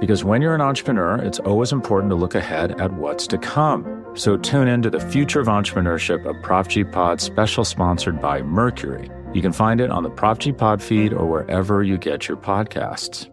[0.00, 4.04] Because when you're an entrepreneur, it's always important to look ahead at what's to come.
[4.14, 8.42] So tune in to the Future of Entrepreneurship, a Prop G Pod special sponsored by
[8.42, 9.10] Mercury.
[9.32, 12.36] You can find it on the Prop G Pod feed or wherever you get your
[12.36, 13.30] podcasts.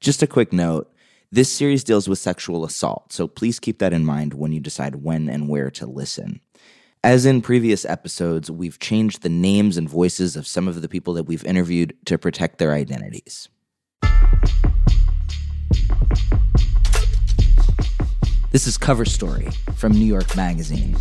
[0.00, 0.92] Just a quick note
[1.30, 5.02] this series deals with sexual assault, so please keep that in mind when you decide
[5.02, 6.40] when and where to listen.
[7.04, 11.12] As in previous episodes, we've changed the names and voices of some of the people
[11.14, 13.50] that we've interviewed to protect their identities.
[18.50, 20.96] This is Cover Story from New York Magazine,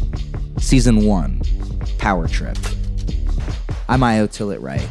[0.58, 1.42] Season 1
[1.98, 2.58] Power Trip.
[3.88, 4.86] I'm iO Tillett Wright.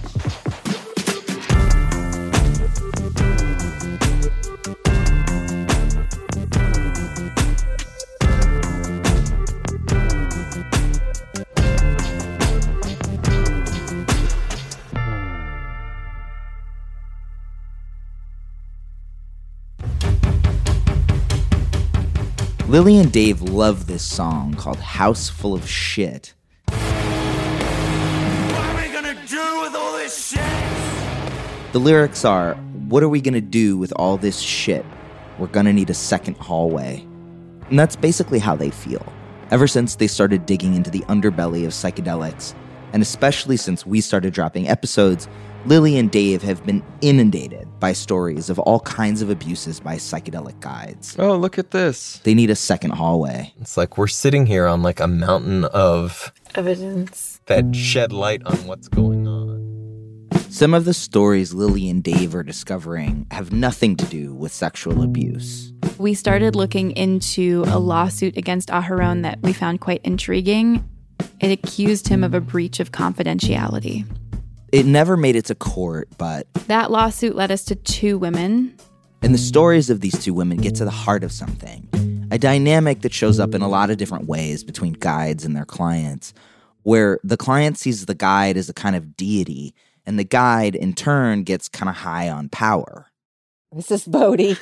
[22.77, 26.35] Lily and Dave love this song called House Full of Shit.
[31.73, 32.55] The lyrics are
[32.91, 34.85] What are we gonna do with all this shit?
[35.39, 37.01] We're gonna need a second hallway.
[37.71, 39.11] And that's basically how they feel.
[39.51, 42.55] Ever since they started digging into the underbelly of psychedelics,
[42.93, 45.29] and especially since we started dropping episodes,
[45.67, 50.61] Lily and Dave have been inundated by stories of all kinds of abuses by psychedelic
[50.61, 51.17] guides.
[51.19, 52.21] Oh, look at this.
[52.23, 53.53] They need a second hallway.
[53.61, 57.41] It's like we're sitting here on like a mountain of Evidence.
[57.47, 60.29] that shed light on what's going on.
[60.51, 65.03] Some of the stories Lily and Dave are discovering have nothing to do with sexual
[65.03, 65.73] abuse.
[65.99, 70.89] We started looking into a lawsuit against Aharon that we found quite intriguing.
[71.41, 74.07] It accused him of a breach of confidentiality.
[74.77, 78.75] It never made it to court, but That lawsuit led us to two women.
[79.23, 81.89] and the stories of these two women get to the heart of something.
[82.31, 85.65] A dynamic that shows up in a lot of different ways between guides and their
[85.65, 86.35] clients,
[86.83, 90.93] where the client sees the guide as a kind of deity, and the guide in
[90.93, 93.07] turn gets kind of high on power.
[93.73, 94.59] This is Bodie.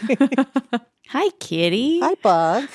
[1.08, 1.98] Hi, kitty.
[1.98, 2.68] Hi, Bug.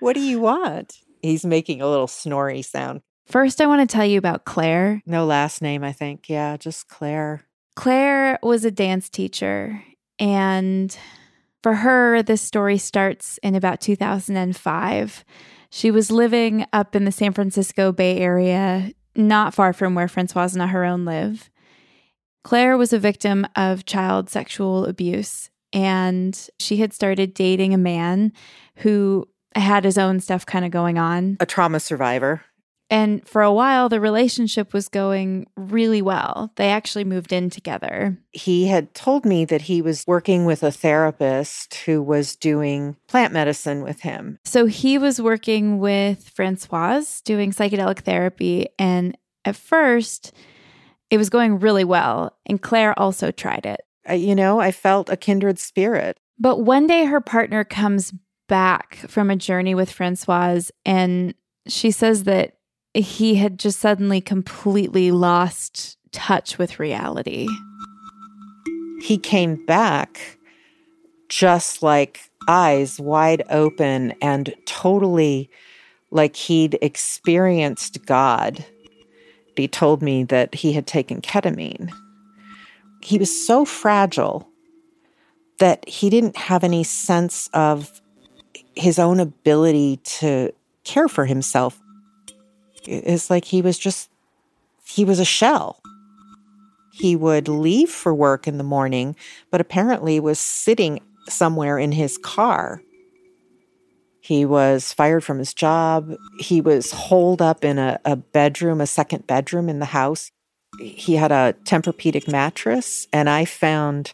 [0.00, 0.98] what do you want?
[1.22, 3.00] He's making a little snory sound.
[3.28, 5.02] First, I want to tell you about Claire.
[5.04, 6.30] No last name, I think.
[6.30, 7.42] Yeah, just Claire.
[7.76, 9.84] Claire was a dance teacher,
[10.18, 10.96] and
[11.62, 15.24] for her, this story starts in about 2005.
[15.70, 20.56] She was living up in the San Francisco Bay Area, not far from where Francoise
[20.56, 21.50] and Aharon live.
[22.44, 28.32] Claire was a victim of child sexual abuse, and she had started dating a man
[28.76, 31.36] who had his own stuff kind of going on.
[31.40, 32.42] A trauma survivor.
[32.90, 36.52] And for a while, the relationship was going really well.
[36.56, 38.18] They actually moved in together.
[38.30, 43.32] He had told me that he was working with a therapist who was doing plant
[43.32, 44.38] medicine with him.
[44.44, 48.68] So he was working with Francoise doing psychedelic therapy.
[48.78, 50.32] And at first,
[51.10, 52.36] it was going really well.
[52.46, 53.80] And Claire also tried it.
[54.10, 56.18] You know, I felt a kindred spirit.
[56.38, 58.14] But one day, her partner comes
[58.48, 61.34] back from a journey with Francoise, and
[61.66, 62.57] she says that
[62.98, 67.46] he had just suddenly completely lost touch with reality.
[69.02, 70.38] He came back
[71.28, 75.50] just like eyes wide open and totally
[76.10, 78.64] like he'd experienced God.
[79.56, 81.90] He told me that he had taken ketamine.
[83.02, 84.48] He was so fragile
[85.58, 88.00] that he didn't have any sense of
[88.74, 90.52] his own ability to
[90.84, 91.78] care for himself.
[92.86, 94.10] It's like he was just,
[94.84, 95.80] he was a shell.
[96.92, 99.14] He would leave for work in the morning,
[99.50, 102.82] but apparently was sitting somewhere in his car.
[104.20, 106.14] He was fired from his job.
[106.40, 110.30] He was holed up in a, a bedroom, a second bedroom in the house.
[110.80, 114.12] He had a Tempur-Pedic mattress, and I found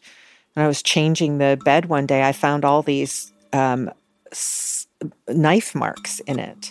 [0.52, 3.90] when I was changing the bed one day, I found all these um,
[4.30, 4.86] s-
[5.28, 6.70] knife marks in it.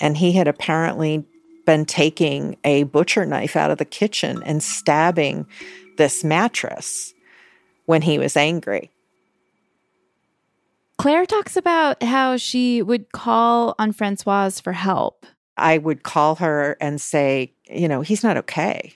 [0.00, 1.24] And he had apparently
[1.66, 5.46] been taking a butcher knife out of the kitchen and stabbing
[5.98, 7.12] this mattress
[7.86, 8.90] when he was angry.
[10.98, 15.24] Claire talks about how she would call on Francoise for help.
[15.56, 18.94] I would call her and say, you know, he's not okay.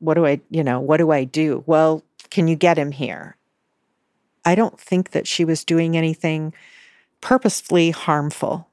[0.00, 1.64] What do I, you know, what do I do?
[1.66, 3.36] Well, can you get him here?
[4.44, 6.54] I don't think that she was doing anything
[7.20, 8.67] purposefully harmful.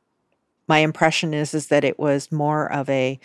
[0.68, 3.20] My impression is is that it was more of a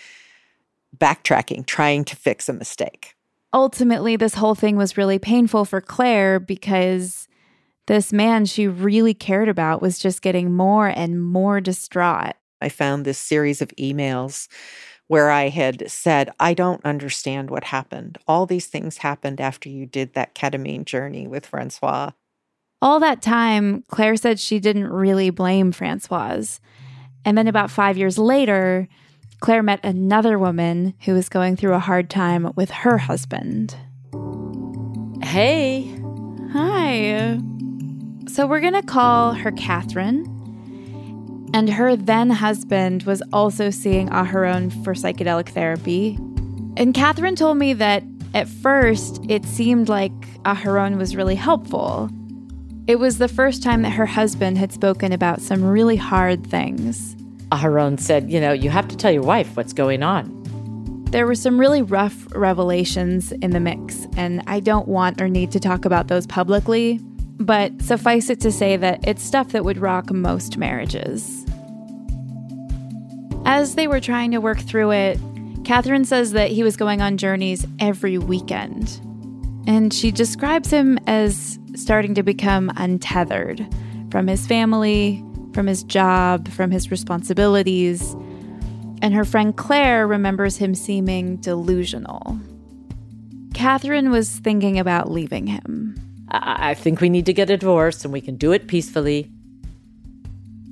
[0.97, 3.15] backtracking, trying to fix a mistake.
[3.53, 7.29] Ultimately, this whole thing was really painful for Claire because
[7.87, 12.35] this man she really cared about was just getting more and more distraught.
[12.61, 14.49] I found this series of emails
[15.09, 18.19] where I had said, I don't understand what happened.
[18.29, 22.13] All these things happened after you did that ketamine journey with Francoise.
[22.81, 26.61] All that time, Claire said she didn't really blame Francoise.
[27.25, 28.89] And then about five years later,
[29.41, 33.75] Claire met another woman who was going through a hard time with her husband.
[35.23, 35.97] Hey.
[36.53, 37.39] Hi.
[38.29, 40.27] So we're going to call her Catherine.
[41.53, 46.17] And her then husband was also seeing Aharon for psychedelic therapy.
[46.77, 50.13] And Catherine told me that at first it seemed like
[50.45, 52.11] Aharon was really helpful.
[52.91, 57.15] It was the first time that her husband had spoken about some really hard things.
[57.53, 61.05] Aharon said, You know, you have to tell your wife what's going on.
[61.13, 65.53] There were some really rough revelations in the mix, and I don't want or need
[65.53, 66.99] to talk about those publicly,
[67.39, 71.47] but suffice it to say that it's stuff that would rock most marriages.
[73.45, 75.21] As they were trying to work through it,
[75.63, 79.01] Catherine says that he was going on journeys every weekend.
[79.67, 83.67] And she describes him as starting to become untethered
[84.11, 88.15] from his family, from his job, from his responsibilities.
[89.03, 92.39] And her friend Claire remembers him seeming delusional.
[93.55, 95.97] Catherine was thinking about leaving him.
[96.31, 99.31] I, think we need to get a divorce and we can do it peacefully.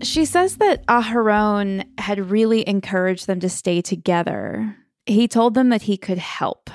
[0.03, 4.77] She says that Aharon had really encouraged them to stay together.
[5.07, 6.71] He told them that he could help.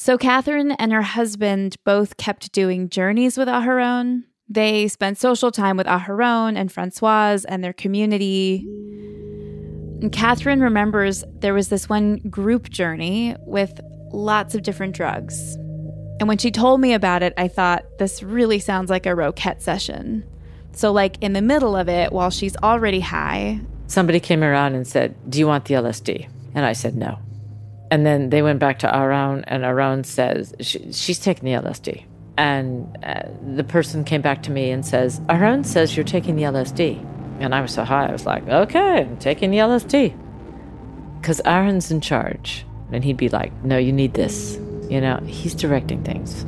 [0.00, 4.22] So Catherine and her husband both kept doing journeys with Aharon.
[4.48, 8.64] They spent social time with Aharon and Francoise and their community.
[10.00, 13.80] And Catherine remembers there was this one group journey with
[14.12, 15.56] lots of different drugs.
[16.20, 19.60] And when she told me about it, I thought, this really sounds like a Roquet
[19.60, 20.24] session.
[20.72, 24.86] So, like in the middle of it, while she's already high, Somebody came around and
[24.86, 26.28] said, Do you want the LSD?
[26.54, 27.18] And I said, No.
[27.90, 32.04] And then they went back to Aaron, and Aaron says, she, She's taking the LSD.
[32.36, 33.22] And uh,
[33.54, 37.04] the person came back to me and says, Aaron says you're taking the LSD.
[37.40, 40.16] And I was so high, I was like, Okay, I'm taking the LSD.
[41.20, 42.64] Because Aaron's in charge.
[42.92, 44.56] And he'd be like, No, you need this.
[44.88, 46.44] You know, he's directing things.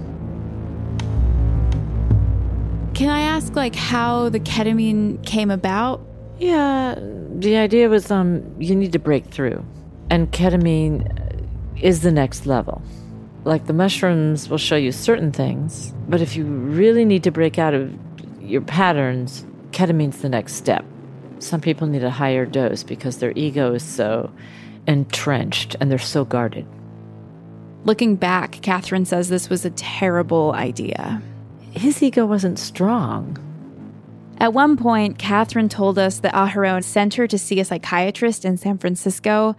[3.00, 6.02] can I ask like how the ketamine came about?
[6.38, 9.64] Yeah, the idea was um you need to break through.
[10.10, 11.00] And ketamine
[11.82, 12.82] is the next level.
[13.44, 17.58] Like the mushrooms will show you certain things, but if you really need to break
[17.58, 17.92] out of
[18.40, 20.84] your patterns, ketamine's the next step.
[21.38, 24.30] Some people need a higher dose because their ego is so
[24.86, 26.66] entrenched and they're so guarded.
[27.84, 31.22] Looking back, Catherine says this was a terrible idea.
[31.72, 33.38] His ego wasn't strong.
[34.38, 38.56] At one point, Catherine told us that Aharon sent her to see a psychiatrist in
[38.56, 39.54] San Francisco,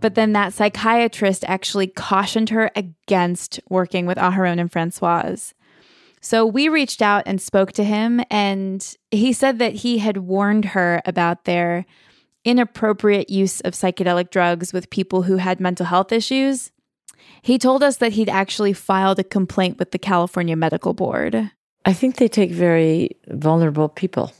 [0.00, 5.54] but then that psychiatrist actually cautioned her against working with Aharon and Francoise.
[6.20, 10.66] So we reached out and spoke to him, and he said that he had warned
[10.66, 11.86] her about their
[12.44, 16.72] inappropriate use of psychedelic drugs with people who had mental health issues.
[17.42, 21.50] He told us that he'd actually filed a complaint with the California Medical Board.
[21.84, 24.32] I think they take very vulnerable people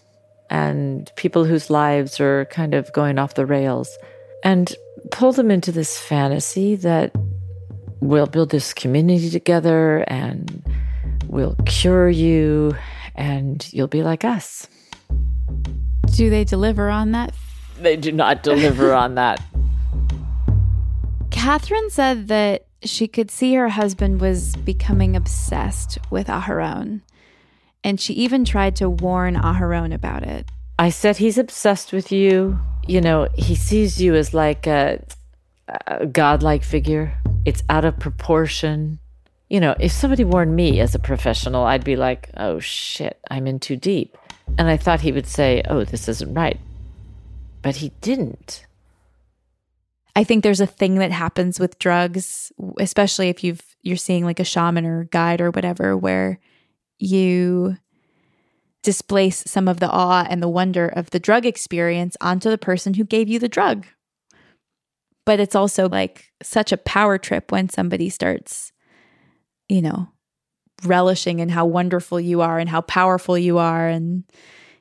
[0.50, 3.96] and people whose lives are kind of going off the rails
[4.42, 4.74] and
[5.11, 7.12] pull them into this fantasy that
[8.00, 10.62] we'll build this community together and
[11.26, 12.75] we'll cure you
[13.14, 14.69] and you'll be like us.
[16.14, 17.35] Do they deliver on that?
[17.78, 19.40] They do not deliver on that.
[21.30, 27.02] Catherine said that she could see her husband was becoming obsessed with Aharon.
[27.83, 30.49] And she even tried to warn Aharon about it.
[30.78, 32.59] I said, he's obsessed with you.
[32.90, 35.00] You know, he sees you as like a,
[35.87, 37.16] a godlike figure.
[37.44, 38.99] It's out of proportion.
[39.49, 43.47] You know, if somebody warned me as a professional, I'd be like, oh shit, I'm
[43.47, 44.18] in too deep.
[44.59, 46.59] And I thought he would say, oh, this isn't right.
[47.62, 48.66] But he didn't.
[50.16, 54.40] I think there's a thing that happens with drugs, especially if you've you're seeing like
[54.40, 56.40] a shaman or guide or whatever, where
[56.99, 57.76] you
[58.82, 62.94] displace some of the awe and the wonder of the drug experience onto the person
[62.94, 63.87] who gave you the drug.
[65.26, 68.72] But it's also like such a power trip when somebody starts,
[69.68, 70.08] you know,
[70.84, 73.87] relishing in how wonderful you are and how powerful you are.
[73.87, 74.25] And,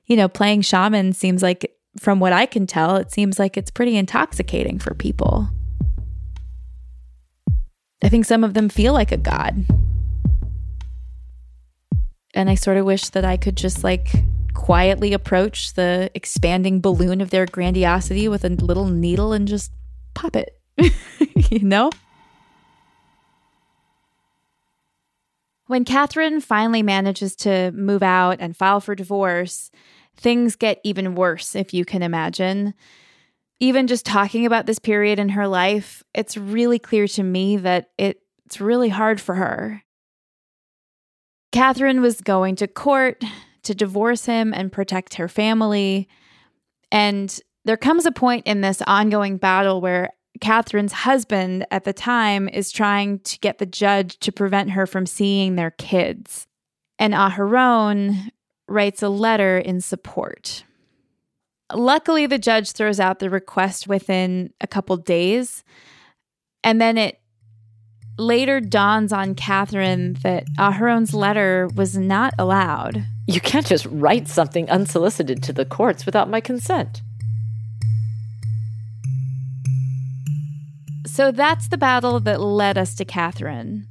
[0.06, 3.72] you know, playing shaman seems like, from what I can tell, it seems like it's
[3.72, 5.50] pretty intoxicating for people.
[8.02, 9.66] I think some of them feel like a god.
[12.40, 14.08] And I sort of wish that I could just like
[14.54, 19.74] quietly approach the expanding balloon of their grandiosity with a little needle and just
[20.14, 20.58] pop it.
[21.52, 21.90] you know?
[25.68, 29.70] When Catherine finally manages to move out and file for divorce,
[30.16, 32.74] things get even worse, if you can imagine.
[33.60, 37.90] Even just talking about this period in her life, it's really clear to me that
[37.98, 39.84] it, it's really hard for her.
[41.52, 43.24] Catherine was going to court
[43.64, 46.08] to divorce him and protect her family.
[46.92, 52.48] And there comes a point in this ongoing battle where Catherine's husband at the time
[52.48, 56.48] is trying to get the judge to prevent her from seeing their kids.
[56.98, 58.32] And Aharon
[58.68, 60.64] writes a letter in support.
[61.74, 65.64] Luckily, the judge throws out the request within a couple days.
[66.64, 67.19] And then it
[68.20, 73.06] later dawns on Catherine that uh, Aharon's letter was not allowed.
[73.28, 77.02] You can't just write something unsolicited to the courts without my consent.
[81.06, 83.88] So that's the battle that led us to Catherine.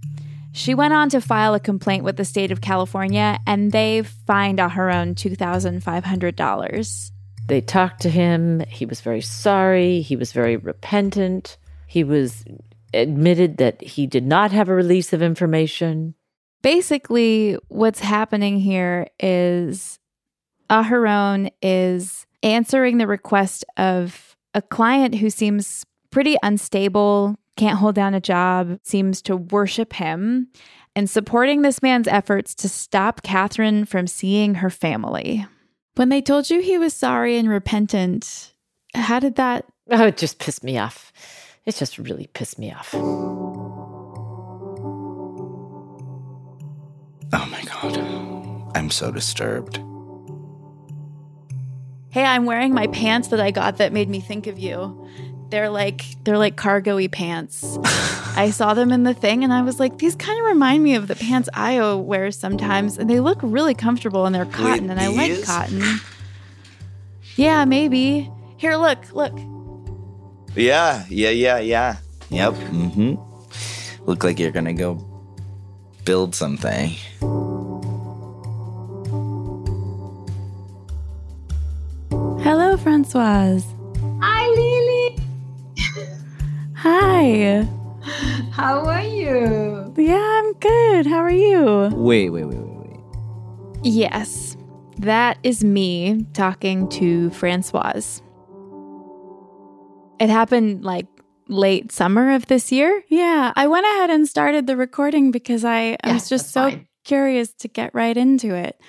[0.53, 4.59] She went on to file a complaint with the state of California, and they fined
[4.59, 7.11] Aharon $2,500.
[7.47, 8.63] They talked to him.
[8.69, 10.01] He was very sorry.
[10.01, 11.59] He was very repentant.
[11.87, 12.45] He was
[12.95, 16.15] admitted that he did not have a release of information.
[16.63, 19.99] Basically, what's happening here is
[20.71, 28.15] Aharon is answering the request of a client who seems pretty unstable, can't hold down
[28.15, 30.49] a job, seems to worship him,
[30.97, 35.47] and supporting this man's efforts to stop Catherine from seeing her family.
[35.97, 38.53] When they told you he was sorry and repentant,
[38.95, 39.65] how did that?
[39.91, 41.13] Oh, it just pissed me off.
[41.69, 42.95] It just really pissed me off.
[42.95, 43.05] Oh
[47.31, 47.99] my God.
[48.75, 49.77] I'm so disturbed.
[52.09, 55.07] Hey, I'm wearing my pants that I got that made me think of you.
[55.51, 57.77] They're like they're like cargo-y pants.
[57.85, 60.95] I saw them in the thing and I was like, these kind of remind me
[60.95, 64.91] of the pants I wear sometimes, and they look really comfortable and they're cotton, Wait,
[64.91, 65.83] and I like cotton.
[67.37, 68.33] Yeah, maybe.
[68.57, 69.39] Here, look, look.
[70.55, 71.97] Yeah, yeah, yeah, yeah.
[72.31, 72.55] Yep.
[72.55, 74.05] Mm-hmm.
[74.07, 74.95] Look like you're gonna go
[76.05, 76.91] build something.
[82.41, 83.67] Hello, Francoise.
[84.21, 85.19] Hi, Lily.
[86.77, 87.69] Hi.
[88.53, 89.93] How are you?
[89.97, 91.07] Yeah, I'm good.
[91.07, 91.91] How are you?
[91.93, 93.01] Wait, wait, wait, wait, wait.
[93.83, 94.57] Yes,
[94.99, 98.23] that is me talking to Francoise.
[100.21, 101.07] It happened like
[101.49, 103.03] late summer of this year.
[103.09, 106.89] Yeah, I went ahead and started the recording because I, I was just so fine.
[107.05, 108.81] curious to get right into it.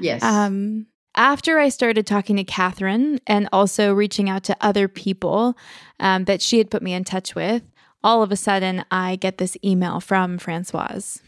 [0.00, 0.22] Yes.
[0.22, 5.56] Um, after I started talking to Catherine and also reaching out to other people
[5.98, 7.62] um, that she had put me in touch with,
[8.02, 11.20] all of a sudden I get this email from Francoise.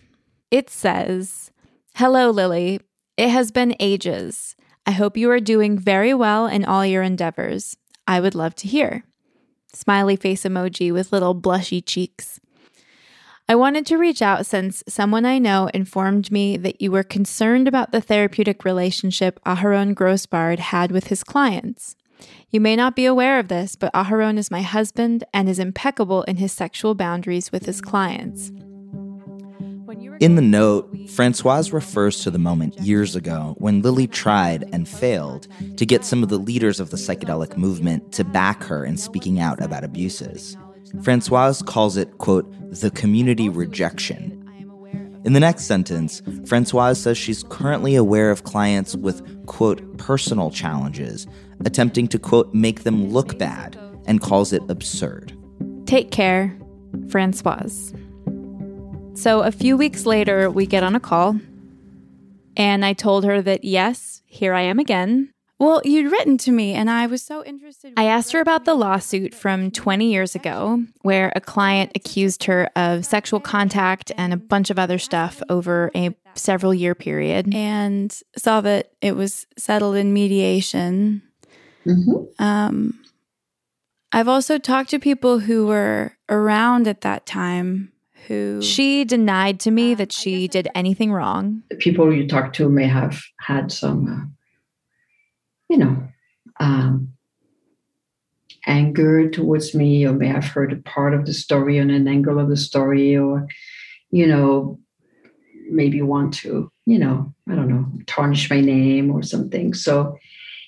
[0.51, 1.51] It says,
[1.95, 2.81] Hello, Lily.
[3.17, 4.57] It has been ages.
[4.87, 7.77] I hope you are doing very well in all your endeavors.
[8.07, 9.05] I would love to hear
[9.73, 12.41] smiley face emoji with little blushy cheeks.
[13.49, 17.69] I wanted to reach out since someone I know informed me that you were concerned
[17.69, 21.97] about the therapeutic relationship Aharon Grossbard had with his clients.
[22.51, 26.23] You may not be aware of this, but Aharon is my husband and is impeccable
[26.23, 28.53] in his sexual boundaries with his clients.
[30.21, 35.49] In the note, Francoise refers to the moment years ago when Lily tried and failed
[35.77, 39.41] to get some of the leaders of the psychedelic movement to back her in speaking
[39.41, 40.57] out about abuses.
[41.03, 44.39] Francoise calls it, quote, the community rejection.
[45.25, 51.27] In the next sentence, Francoise says she's currently aware of clients with, quote, personal challenges,
[51.65, 55.37] attempting to, quote, make them look bad, and calls it absurd.
[55.87, 56.57] Take care,
[57.09, 57.95] Francoise.
[59.15, 61.37] So a few weeks later, we get on a call,
[62.57, 65.33] and I told her that yes, here I am again.
[65.59, 67.93] Well, you'd written to me, and I was so interested.
[67.97, 72.69] I asked her about the lawsuit from 20 years ago, where a client accused her
[72.75, 78.19] of sexual contact and a bunch of other stuff over a several year period, and
[78.37, 81.23] saw that it was settled in mediation.
[81.87, 82.43] Mm-hmm.
[82.43, 82.99] Um,
[84.11, 87.92] I've also talked to people who were around at that time
[88.29, 91.63] who she denied to me that she did anything wrong.
[91.71, 94.27] The people you talk to may have had some, uh,
[95.69, 96.09] you know,
[96.61, 97.13] um,
[98.67, 102.39] anger towards me, or may have heard a part of the story on an angle
[102.39, 103.47] of the story, or,
[104.11, 104.79] you know,
[105.69, 109.75] maybe want to, you know, I don't know, tarnish my name or something.
[109.75, 110.17] So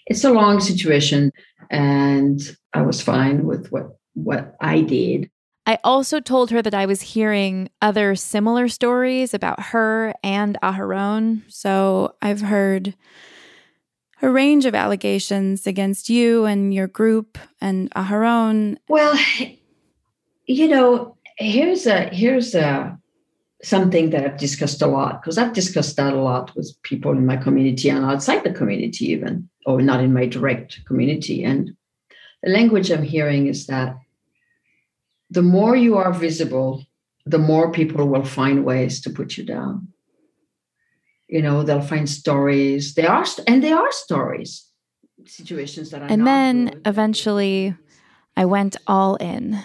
[0.06, 1.30] it's a long situation,
[1.70, 2.40] and
[2.72, 5.30] I was fine with what what I did.
[5.66, 11.42] I also told her that I was hearing other similar stories about her and Aharon.
[11.48, 12.94] So I've heard
[14.20, 18.76] a range of allegations against you and your group and Aharon.
[18.88, 19.18] Well,
[20.46, 22.98] you know, here's a here's a
[23.62, 27.24] something that I've discussed a lot because I've discussed that a lot with people in
[27.24, 31.42] my community and outside the community, even or not in my direct community.
[31.42, 31.74] And
[32.42, 33.96] the language I'm hearing is that
[35.34, 36.86] the more you are visible,
[37.26, 39.88] the more people will find ways to put you down.
[41.28, 42.94] You know, they'll find stories.
[42.94, 44.68] They are, and they are stories,
[45.26, 46.06] situations that are.
[46.08, 46.82] And then good.
[46.86, 47.74] eventually
[48.36, 49.58] I went all in.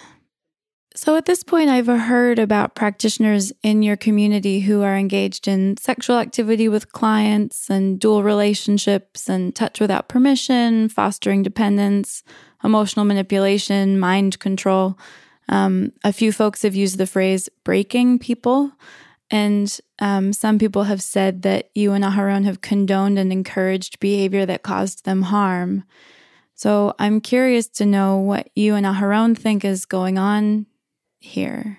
[0.96, 5.76] So at this point, I've heard about practitioners in your community who are engaged in
[5.76, 12.24] sexual activity with clients and dual relationships and touch without permission, fostering dependence,
[12.64, 14.98] emotional manipulation, mind control.
[15.50, 18.72] Um, a few folks have used the phrase breaking people.
[19.30, 24.46] And um, some people have said that you and Aharon have condoned and encouraged behavior
[24.46, 25.84] that caused them harm.
[26.54, 30.66] So I'm curious to know what you and Aharon think is going on
[31.20, 31.78] here.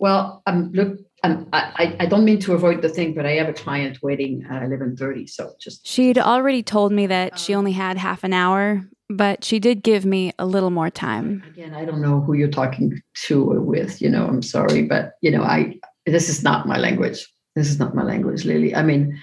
[0.00, 3.48] Well, um, look, um, I, I don't mean to avoid the thing, but I have
[3.48, 5.26] a client waiting at eleven thirty.
[5.26, 9.58] So just She'd already told me that she only had half an hour, but she
[9.58, 11.42] did give me a little more time.
[11.50, 14.00] again, I don't know who you're talking to or with.
[14.00, 17.26] You know, I'm sorry, but you know, I this is not my language.
[17.54, 18.74] This is not my language, Lily.
[18.74, 19.18] I mean,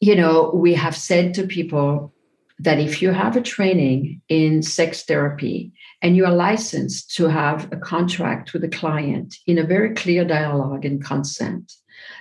[0.00, 2.12] you know, we have said to people
[2.58, 7.72] that if you have a training in sex therapy and you are licensed to have
[7.72, 11.72] a contract with a client in a very clear dialogue and consent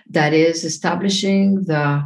[0.10, 2.04] that is establishing the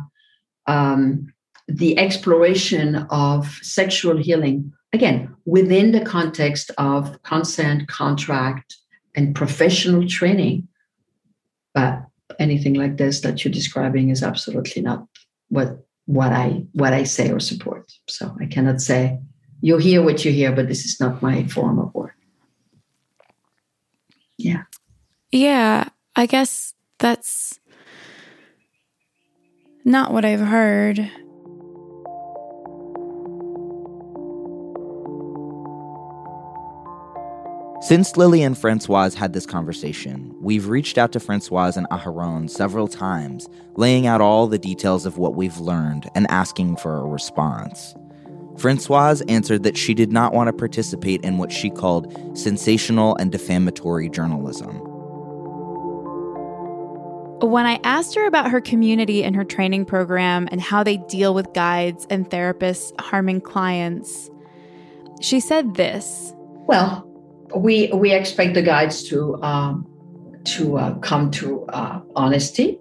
[0.68, 1.28] um,
[1.68, 8.78] the exploration of sexual healing again within the context of consent contract
[9.16, 10.68] and professional training
[11.74, 12.08] but
[12.40, 15.06] anything like this that you're describing is absolutely not
[15.50, 17.92] what what I what I say or support.
[18.08, 19.20] So I cannot say
[19.62, 22.16] you hear what you hear, but this is not my form of work.
[24.38, 24.64] Yeah.
[25.32, 27.60] Yeah, I guess that's
[29.84, 31.12] not what I've heard.
[37.88, 42.90] Since Lily and Francoise had this conversation, we've reached out to Francoise and Aharon several
[42.90, 43.48] times,
[43.78, 47.96] laying out all the details of what we've learned and asking for a response.
[48.58, 53.32] Francoise answered that she did not want to participate in what she called sensational and
[53.32, 54.76] defamatory journalism.
[57.40, 61.34] When I asked her about her community and her training program and how they deal
[61.34, 64.30] with guides and therapists harming clients,
[65.22, 66.34] she said this.
[66.68, 67.08] Well,
[67.56, 69.86] we we expect the guides to um,
[70.46, 72.80] to uh, come to uh, honesty,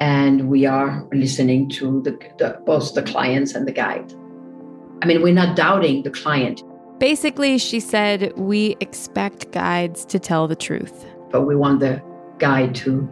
[0.00, 4.12] and we are listening to the, the both the clients and the guide.
[5.02, 6.62] I mean, we're not doubting the client,
[7.02, 11.04] Basically, she said, We expect guides to tell the truth.
[11.32, 12.00] but we want the
[12.38, 13.08] guide to,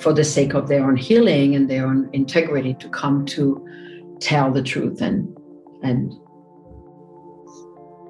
[0.00, 3.64] for the sake of their own healing and their own integrity, to come to
[4.18, 5.32] tell the truth and
[5.84, 6.12] and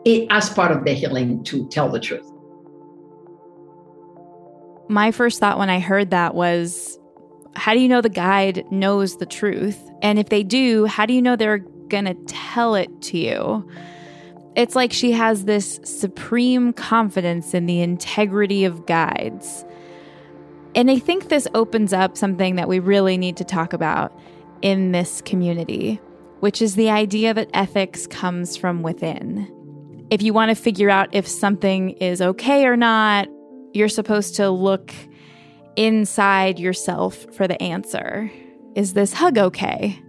[0.09, 2.31] it, as part of their healing to tell the truth.
[4.89, 6.99] My first thought when I heard that was,
[7.57, 9.79] How do you know the guide knows the truth?
[10.01, 13.69] And if they do, how do you know they're going to tell it to you?
[14.57, 19.65] It's like she has this supreme confidence in the integrity of guides.
[20.75, 24.19] And I think this opens up something that we really need to talk about
[24.63, 26.01] in this community,
[26.41, 29.58] which is the idea that ethics comes from within.
[30.11, 33.29] If you want to figure out if something is okay or not,
[33.75, 34.93] you're supposed to look
[35.77, 38.31] inside yourself for the answer.
[38.75, 40.03] Is this hug okay?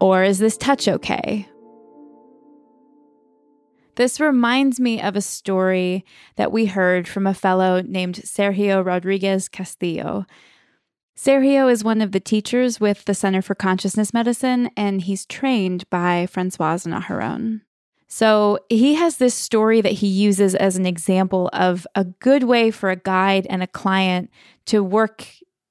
[0.00, 1.46] Or is this touch okay?
[3.96, 6.06] This reminds me of a story
[6.36, 10.24] that we heard from a fellow named Sergio Rodriguez Castillo.
[11.14, 15.88] Sergio is one of the teachers with the Center for Consciousness Medicine, and he's trained
[15.90, 17.60] by Francoise and Aharon.
[18.12, 22.72] So he has this story that he uses as an example of a good way
[22.72, 24.30] for a guide and a client
[24.66, 25.28] to work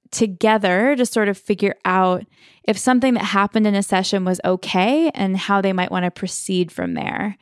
[0.10, 2.25] together to sort of figure out
[2.63, 6.12] if something that happened in a session was okay and how they might want to
[6.12, 7.38] proceed from there.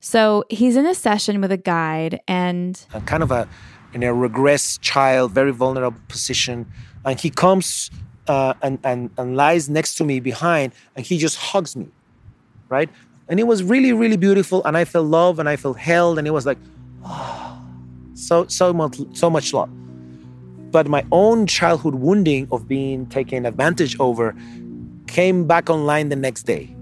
[0.00, 3.48] So he's in a session with a guide and a kind of a
[3.94, 6.66] in a regressed child, very vulnerable position,
[7.04, 7.92] and he comes
[8.26, 11.86] uh, and, and and lies next to me behind, and he just hugs me,
[12.68, 12.90] right?
[13.28, 14.64] And it was really, really beautiful.
[14.64, 16.18] And I felt love and I felt held.
[16.18, 16.58] And it was like,
[17.04, 17.60] oh,
[18.14, 19.70] so, so much, so much love.
[20.70, 24.34] But my own childhood wounding of being taken advantage over
[25.06, 26.74] came back online the next day.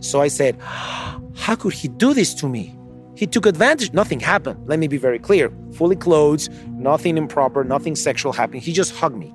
[0.00, 2.76] So I said, How could he do this to me?
[3.14, 3.92] He took advantage.
[3.92, 4.68] Nothing happened.
[4.68, 5.50] Let me be very clear.
[5.72, 8.62] Fully clothed, nothing improper, nothing sexual happened.
[8.62, 9.32] He just hugged me.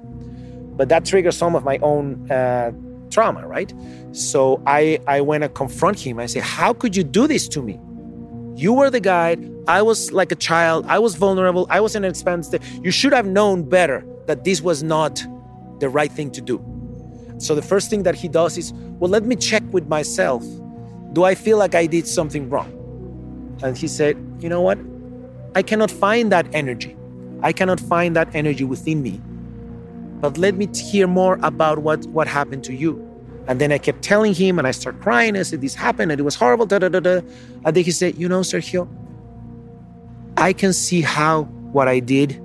[0.77, 2.71] But that triggered some of my own uh,
[3.11, 3.73] trauma, right?
[4.13, 6.19] So I, I went to confront him.
[6.19, 7.79] I said, How could you do this to me?
[8.55, 9.49] You were the guide.
[9.67, 10.85] I was like a child.
[10.87, 11.67] I was vulnerable.
[11.69, 12.53] I was an expense.
[12.81, 15.23] You should have known better that this was not
[15.79, 16.63] the right thing to do.
[17.37, 20.43] So the first thing that he does is, Well, let me check with myself.
[21.13, 22.71] Do I feel like I did something wrong?
[23.63, 24.79] And he said, You know what?
[25.55, 26.95] I cannot find that energy.
[27.43, 29.19] I cannot find that energy within me.
[30.21, 33.07] But let me hear more about what, what happened to you.
[33.47, 35.35] And then I kept telling him, and I started crying.
[35.35, 36.67] I said, This happened, and it was horrible.
[36.67, 37.21] Da, da, da, da.
[37.65, 38.87] And then he said, You know, Sergio,
[40.37, 42.41] I can see how what I did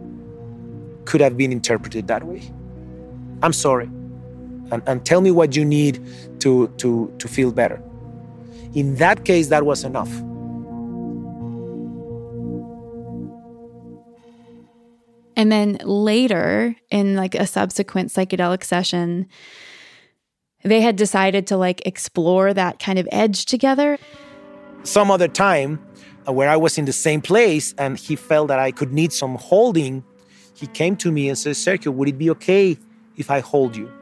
[1.05, 2.43] could have been interpreted that way.
[3.43, 3.87] I'm sorry.
[4.73, 6.05] And, and tell me what you need
[6.41, 7.81] to, to, to feel better.
[8.75, 10.11] In that case, that was enough.
[15.37, 19.29] And then later, in like a subsequent psychedelic session,
[20.65, 23.99] they had decided to like explore that kind of edge together.
[24.83, 25.85] Some other time
[26.27, 29.13] uh, where I was in the same place and he felt that I could need
[29.13, 30.03] some holding,
[30.55, 32.79] he came to me and said, Sergio, would it be okay
[33.17, 33.93] if I hold you?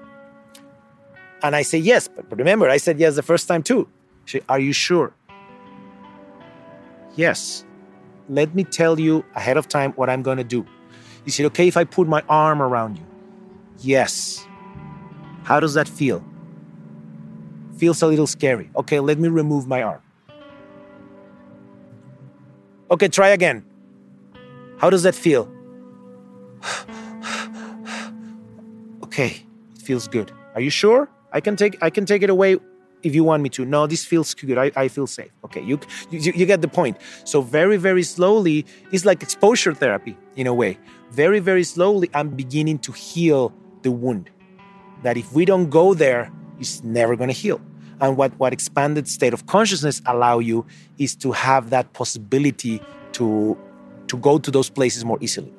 [1.42, 2.08] And I said, yes.
[2.08, 3.88] But remember, I said yes the first time too.
[4.24, 5.12] She said, Are you sure?
[7.16, 7.64] Yes.
[8.28, 10.64] Let me tell you ahead of time what I'm going to do.
[11.24, 13.06] He said, Okay, if I put my arm around you?
[13.78, 14.46] Yes.
[15.44, 16.24] How does that feel?
[17.76, 18.70] Feels a little scary.
[18.76, 20.00] Okay, let me remove my arm.
[22.90, 23.64] Okay, try again.
[24.78, 25.50] How does that feel?
[29.04, 29.42] okay,
[29.74, 30.32] it feels good.
[30.54, 31.08] Are you sure?
[31.32, 32.58] I can take I can take it away
[33.04, 33.64] if you want me to.
[33.64, 34.58] No, this feels good.
[34.58, 35.30] I, I feel safe.
[35.44, 35.78] Okay, you,
[36.10, 36.96] you you get the point.
[37.24, 40.78] So very very slowly, it's like exposure therapy in a way.
[41.10, 44.30] Very very slowly, I'm beginning to heal the wound.
[45.02, 47.60] That if we don't go there, it's never going to heal.
[48.00, 50.66] And what what expanded state of consciousness allow you
[50.98, 52.80] is to have that possibility
[53.12, 53.56] to
[54.08, 55.52] to go to those places more easily.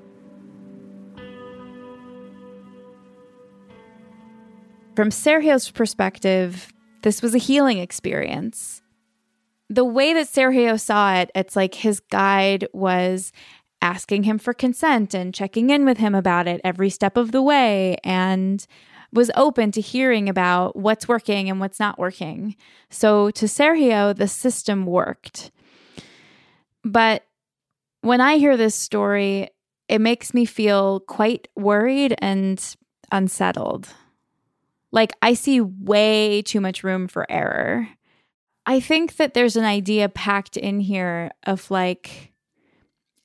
[4.95, 6.71] From Sergio's perspective,
[7.05, 8.81] this was a healing experience.
[9.69, 13.31] The way that Sergio saw it, it's like his guide was
[13.79, 17.43] asking him for consent and checking in with him about it every step of the
[17.43, 18.65] way and
[19.13, 22.55] was open to hearing about what's working and what's not working.
[22.89, 25.51] So to Sergio, the system worked.
[26.83, 27.23] But
[28.01, 29.49] when I hear this story,
[29.87, 32.59] it makes me feel quite worried and
[33.11, 33.89] unsettled.
[34.95, 37.89] Like, I see way too much room for error.
[38.65, 42.31] I think that there's an idea packed in here of like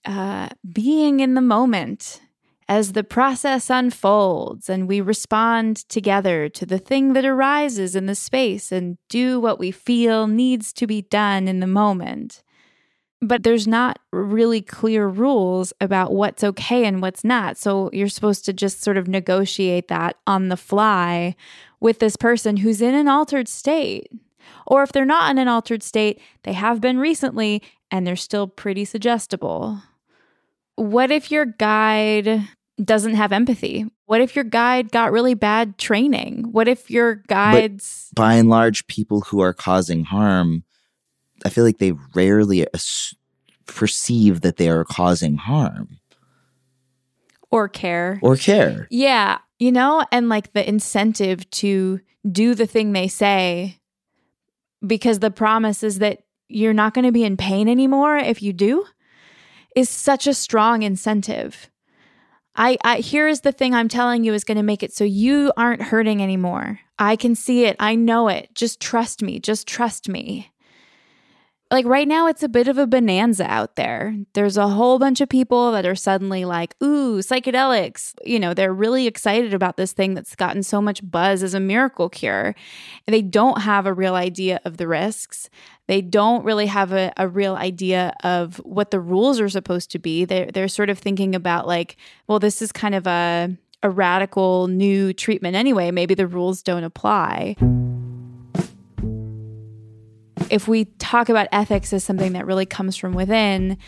[0.04, 2.20] uh, being in the moment
[2.68, 8.14] as the process unfolds and we respond together to the thing that arises in the
[8.14, 12.42] space and do what we feel needs to be done in the moment.
[13.22, 17.58] But there's not really clear rules about what's okay and what's not.
[17.58, 21.36] So you're supposed to just sort of negotiate that on the fly
[21.80, 24.10] with this person who's in an altered state.
[24.66, 28.46] Or if they're not in an altered state, they have been recently and they're still
[28.46, 29.82] pretty suggestible.
[30.76, 32.48] What if your guide
[32.82, 33.86] doesn't have empathy?
[34.06, 36.48] What if your guide got really bad training?
[36.50, 38.10] What if your guides.
[38.14, 40.64] By and large, people who are causing harm,
[41.44, 43.14] I feel like they rarely as-
[43.66, 45.98] perceive that they are causing harm
[47.50, 48.18] or care.
[48.22, 48.86] or care.
[48.90, 52.00] Yeah, you know, and like the incentive to
[52.30, 53.78] do the thing they say
[54.86, 58.52] because the promise is that you're not going to be in pain anymore if you
[58.52, 58.84] do
[59.76, 61.70] is such a strong incentive.
[62.56, 65.04] I, I here is the thing I'm telling you is going to make it so
[65.04, 66.80] you aren't hurting anymore.
[66.98, 67.76] I can see it.
[67.78, 68.50] I know it.
[68.54, 69.38] Just trust me.
[69.38, 70.50] Just trust me
[71.70, 74.16] like right now it's a bit of a bonanza out there.
[74.32, 78.74] There's a whole bunch of people that are suddenly like, "Ooh, psychedelics." You know, they're
[78.74, 82.54] really excited about this thing that's gotten so much buzz as a miracle cure.
[83.06, 85.48] And they don't have a real idea of the risks.
[85.86, 89.98] They don't really have a, a real idea of what the rules are supposed to
[89.98, 90.24] be.
[90.24, 94.66] They're they're sort of thinking about like, well, this is kind of a a radical
[94.66, 95.92] new treatment anyway.
[95.92, 97.56] Maybe the rules don't apply
[100.50, 103.78] if we talk about ethics as something that really comes from within,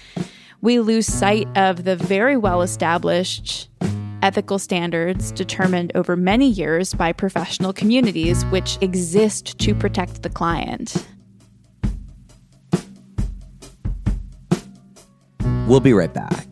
[0.61, 3.69] we lose sight of the very well established
[4.23, 11.09] ethical standards determined over many years by professional communities which exist to protect the client.
[15.67, 16.52] We'll be right back.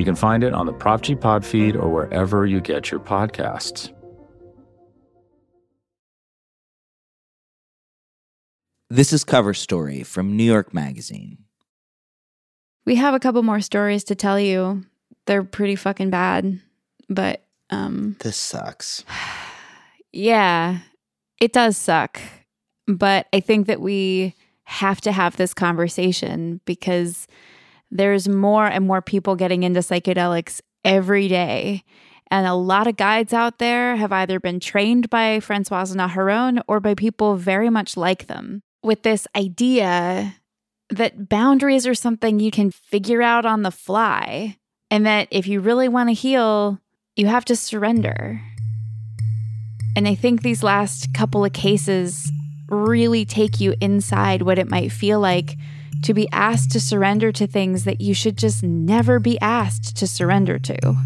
[0.00, 3.00] You can find it on the Prop G Pod feed or wherever you get your
[3.00, 3.92] podcasts.
[8.88, 11.44] This is Cover Story from New York Magazine.
[12.86, 14.86] We have a couple more stories to tell you.
[15.26, 16.58] They're pretty fucking bad,
[17.10, 19.04] but um This sucks.
[20.14, 20.78] yeah,
[21.42, 22.18] it does suck.
[22.86, 24.34] But I think that we
[24.64, 27.26] have to have this conversation because
[27.90, 31.84] there's more and more people getting into psychedelics every day.
[32.30, 36.62] And a lot of guides out there have either been trained by Francoise and Aharon
[36.68, 40.36] or by people very much like them with this idea
[40.90, 44.56] that boundaries are something you can figure out on the fly.
[44.92, 46.80] And that if you really want to heal,
[47.16, 48.40] you have to surrender.
[49.96, 52.30] And I think these last couple of cases
[52.68, 55.56] really take you inside what it might feel like
[56.02, 60.06] to be asked to surrender to things that you should just never be asked to
[60.06, 60.96] surrender to.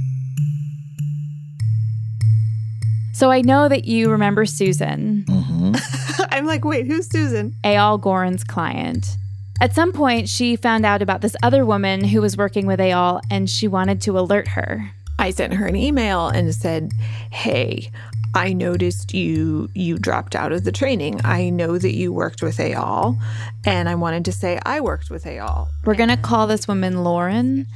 [3.12, 6.24] So I know that you remember Susan, mm-hmm.
[6.30, 7.54] I'm like, wait, who's Susan?
[7.62, 9.16] Ayal Gorin's client.
[9.60, 13.20] At some point, she found out about this other woman who was working with Ayal
[13.30, 14.90] and she wanted to alert her.
[15.18, 16.92] I sent her an email and said,
[17.30, 17.90] "Hey,
[18.34, 21.20] I noticed you you dropped out of the training.
[21.24, 23.16] I know that you worked with Ayal,
[23.64, 27.66] and I wanted to say I worked with Ayal." We're to call this woman Lauren.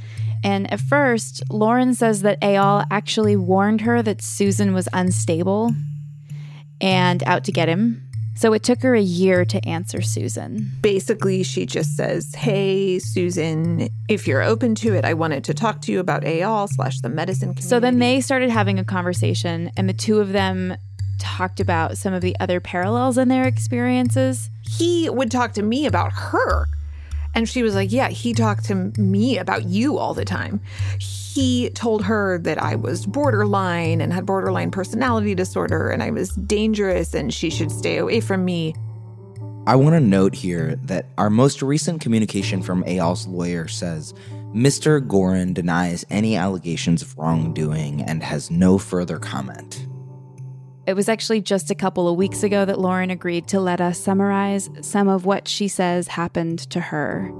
[0.43, 5.73] And at first, Lauren says that Ayal actually warned her that Susan was unstable
[6.79, 8.08] and out to get him.
[8.39, 10.71] So it took her a year to answer Susan.
[10.79, 15.81] Basically, she just says, Hey, Susan, if you're open to it, I wanted to talk
[15.81, 17.67] to you about Eyal slash the medicine community.
[17.67, 20.77] So then they started having a conversation, and the two of them
[21.19, 24.49] talked about some of the other parallels in their experiences.
[24.61, 26.67] He would talk to me about her.
[27.35, 30.61] And she was like, Yeah, he talked to me about you all the time.
[31.33, 36.31] He told her that I was borderline and had borderline personality disorder and I was
[36.31, 38.73] dangerous and she should stay away from me.
[39.67, 44.15] I want to note here that our most recent communication from Eyal's lawyer says
[44.55, 44.99] Mr.
[45.05, 49.85] Gorin denies any allegations of wrongdoing and has no further comment.
[50.87, 53.99] It was actually just a couple of weeks ago that Lauren agreed to let us
[53.99, 57.31] summarize some of what she says happened to her.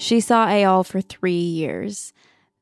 [0.00, 2.14] She saw Eyal for three years,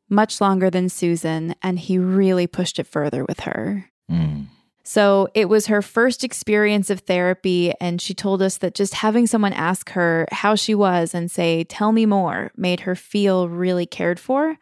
[0.09, 3.89] much longer than Susan, and he really pushed it further with her.
[4.11, 4.47] Mm.
[4.83, 9.29] So it was her first experience of therapy, and she told us that just having
[9.29, 13.87] someone ask her how she was and say, Tell me more, made her feel really
[13.87, 14.59] cared for.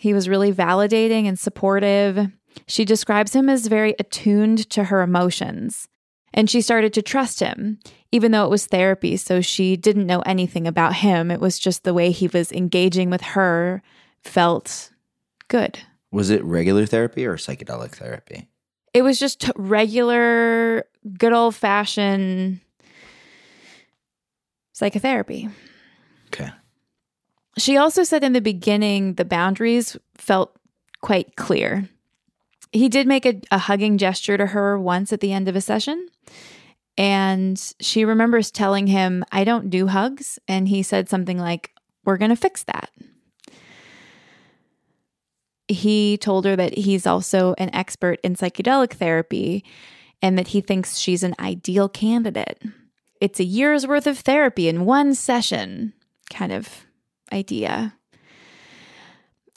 [0.00, 2.28] He was really validating and supportive.
[2.66, 5.88] She describes him as very attuned to her emotions.
[6.38, 7.80] And she started to trust him,
[8.12, 9.16] even though it was therapy.
[9.16, 11.32] So she didn't know anything about him.
[11.32, 13.82] It was just the way he was engaging with her
[14.22, 14.92] felt
[15.48, 15.80] good.
[16.12, 18.48] Was it regular therapy or psychedelic therapy?
[18.94, 20.84] It was just regular,
[21.18, 22.60] good old fashioned
[24.74, 25.48] psychotherapy.
[26.28, 26.50] Okay.
[27.58, 30.56] She also said in the beginning the boundaries felt
[31.00, 31.88] quite clear.
[32.72, 35.60] He did make a, a, hugging gesture to her once at the end of a
[35.60, 36.08] session.
[36.96, 40.38] And she remembers telling him, I don't do hugs.
[40.48, 41.70] And he said something like,
[42.04, 42.90] We're going to fix that.
[45.68, 49.64] He told her that he's also an expert in psychedelic therapy
[50.22, 52.62] and that he thinks she's an ideal candidate.
[53.20, 55.92] It's a year's worth of therapy in one session
[56.30, 56.86] kind of
[57.32, 57.97] idea.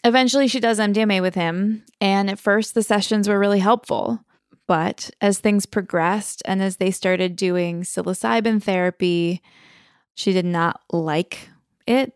[0.04, 4.20] Eventually, she does MDMA with him, and at first, the sessions were really helpful.
[4.68, 9.42] But as things progressed and as they started doing psilocybin therapy,
[10.16, 11.50] she did not like
[11.86, 12.14] it.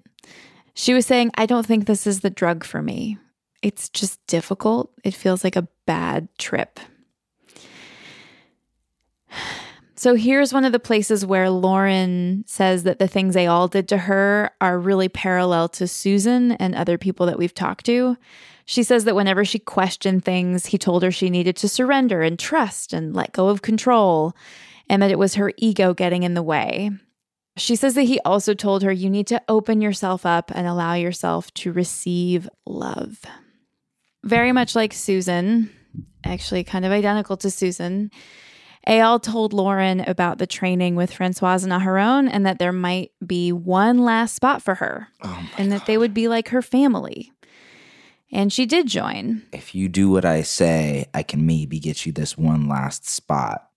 [0.74, 3.17] She was saying, I don't think this is the drug for me.
[3.62, 4.91] It's just difficult.
[5.04, 6.80] It feels like a bad trip.
[10.06, 13.98] So here's one of the places where Lauren says that the things Eyal did to
[13.98, 18.15] her are really parallel to Susan and other people that we've talked to.
[18.65, 22.38] She says that whenever she questioned things, he told her she needed to surrender and
[22.38, 24.36] trust and let go of control,
[24.88, 26.91] and that it was her ego getting in the way.
[27.58, 30.94] She says that he also told her you need to open yourself up and allow
[30.94, 33.24] yourself to receive love.
[34.24, 35.72] Very much like Susan,
[36.24, 38.12] actually, kind of identical to Susan.
[38.88, 43.52] Eyal told Lauren about the training with Francoise and Aharon and that there might be
[43.52, 47.32] one last spot for her Oh and that they would be like her family.
[48.32, 49.43] And she did join.
[49.52, 53.69] If you do what I say, I can maybe get you this one last spot.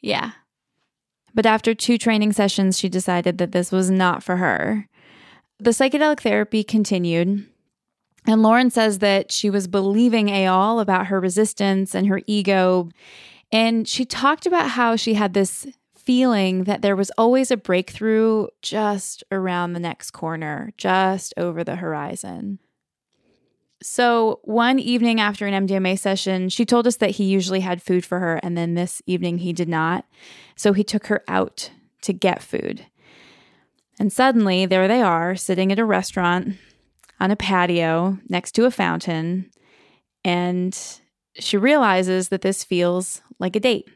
[0.00, 0.32] Yeah.
[1.34, 4.88] But after two training sessions, she decided that this was not for her.
[5.58, 7.46] The psychedelic therapy continued.
[8.26, 12.88] And Lauren says that she was believing Eyal about her resistance and her ego.
[13.52, 18.46] And she talked about how she had this feeling that there was always a breakthrough
[18.62, 22.58] just around the next corner, just over the horizon.
[23.82, 28.06] So, one evening after an MDMA session, she told us that he usually had food
[28.06, 30.06] for her, and then this evening he did not.
[30.56, 31.70] So, he took her out
[32.02, 32.86] to get food.
[33.98, 36.56] And suddenly, there they are, sitting at a restaurant
[37.20, 39.50] on a patio next to a fountain.
[40.24, 40.76] And
[41.38, 43.88] she realizes that this feels like a date.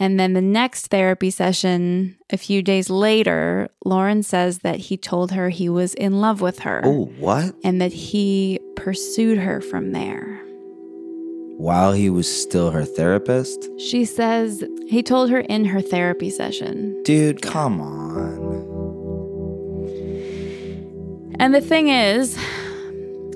[0.00, 5.30] And then the next therapy session, a few days later, Lauren says that he told
[5.30, 6.82] her he was in love with her.
[6.84, 7.54] Oh, what?
[7.62, 10.40] And that he pursued her from there.
[11.56, 13.68] While he was still her therapist?
[13.78, 17.00] She says he told her in her therapy session.
[17.04, 18.42] Dude, come on.
[21.38, 22.36] And the thing is,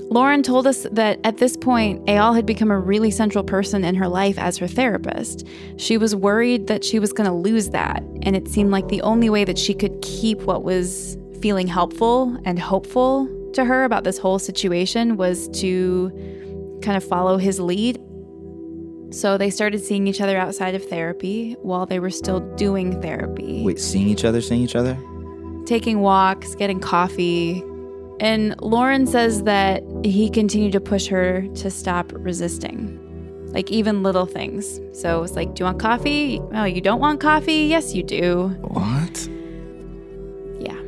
[0.08, 3.96] Lauren told us that at this point, Eyal had become a really central person in
[3.96, 5.46] her life as her therapist.
[5.78, 9.02] She was worried that she was going to lose that, and it seemed like the
[9.02, 14.04] only way that she could keep what was feeling helpful and hopeful to her about
[14.04, 16.10] this whole situation was to
[16.82, 18.00] kind of follow his lead.
[19.10, 23.64] So they started seeing each other outside of therapy while they were still doing therapy.
[23.64, 24.96] Wait, seeing each other, seeing each other?
[25.64, 27.64] Taking walks, getting coffee,
[28.20, 33.02] and Lauren says that he continued to push her to stop resisting.
[33.52, 34.80] like even little things.
[34.92, 36.40] So it was like, Do you want coffee?
[36.52, 37.66] Oh, you don't want coffee?
[37.66, 38.48] Yes, you do.
[38.60, 39.28] What?
[40.60, 40.78] Yeah.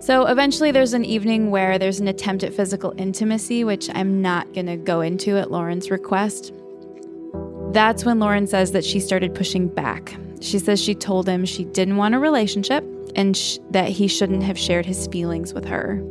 [0.00, 4.52] So eventually there's an evening where there's an attempt at physical intimacy, which I'm not
[4.52, 6.52] going to go into at Lauren's request.
[7.72, 10.14] That's when Lauren says that she started pushing back.
[10.40, 12.84] She says she told him she didn't want a relationship
[13.16, 16.02] and sh- that he shouldn't have shared his feelings with her.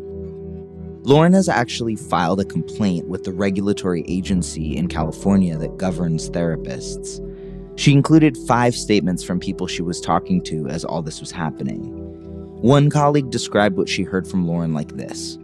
[1.04, 7.20] Lauren has actually filed a complaint with the regulatory agency in California that governs therapists.
[7.76, 11.82] She included five statements from people she was talking to as all this was happening.
[12.62, 15.38] One colleague described what she heard from Lauren like this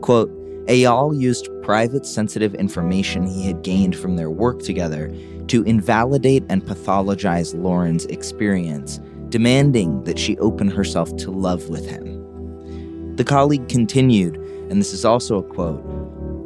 [0.00, 0.30] quote,
[0.66, 5.14] Eyal used private sensitive information he had gained from their work together
[5.48, 8.98] to invalidate and pathologize Lauren's experience,
[9.34, 13.16] demanding that she open herself to love with him.
[13.16, 14.36] The colleague continued,
[14.70, 15.82] and this is also a quote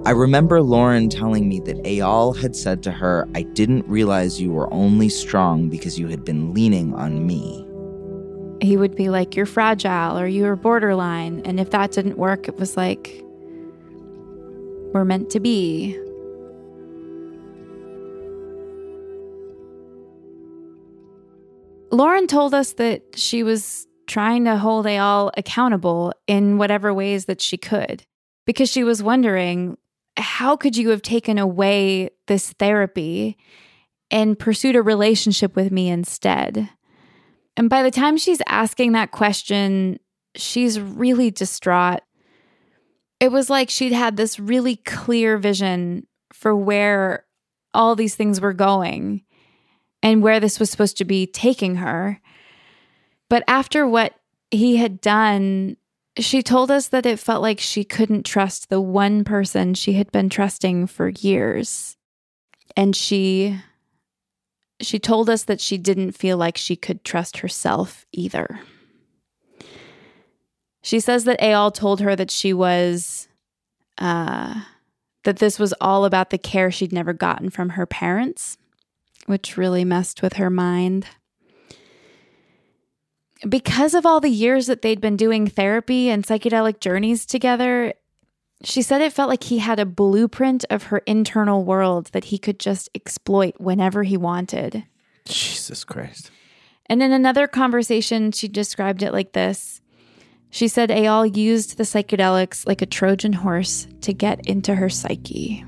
[0.07, 4.53] I remember Lauren telling me that Eyal had said to her, I didn't realize you
[4.53, 7.62] were only strong because you had been leaning on me.
[8.62, 11.43] He would be like, You're fragile or you're borderline.
[11.45, 13.22] And if that didn't work, it was like,
[14.95, 15.95] We're meant to be.
[21.91, 27.41] Lauren told us that she was trying to hold Eyal accountable in whatever ways that
[27.41, 28.05] she could
[28.47, 29.76] because she was wondering
[30.16, 33.36] how could you have taken away this therapy
[34.11, 36.68] and pursued a relationship with me instead?
[37.57, 39.99] And by the time she's asking that question,
[40.34, 42.01] she's really distraught.
[43.20, 47.24] It was like she'd had this really clear vision for where
[47.74, 49.22] all these things were going
[50.03, 52.21] and where this was supposed to be taking her.
[53.29, 54.15] But after what
[54.51, 55.77] he had done,
[56.19, 60.11] she told us that it felt like she couldn't trust the one person she had
[60.11, 61.97] been trusting for years.
[62.77, 63.61] And she
[64.81, 68.61] she told us that she didn't feel like she could trust herself either.
[70.83, 73.29] She says that Eyal told her that she was
[73.99, 74.63] uh
[75.25, 78.57] that this was all about the care she'd never gotten from her parents,
[79.29, 81.07] which really messed with her mind
[83.47, 87.93] because of all the years that they'd been doing therapy and psychedelic journeys together,
[88.64, 92.39] she said it felt like he had a blueprint of her internal world that he
[92.39, 94.85] could just exploit whenever he wanted.
[95.24, 96.31] Jesus Christ.
[96.87, 99.81] And in another conversation, she described it like this
[100.51, 105.64] She said Eyal used the psychedelics like a Trojan horse to get into her psyche.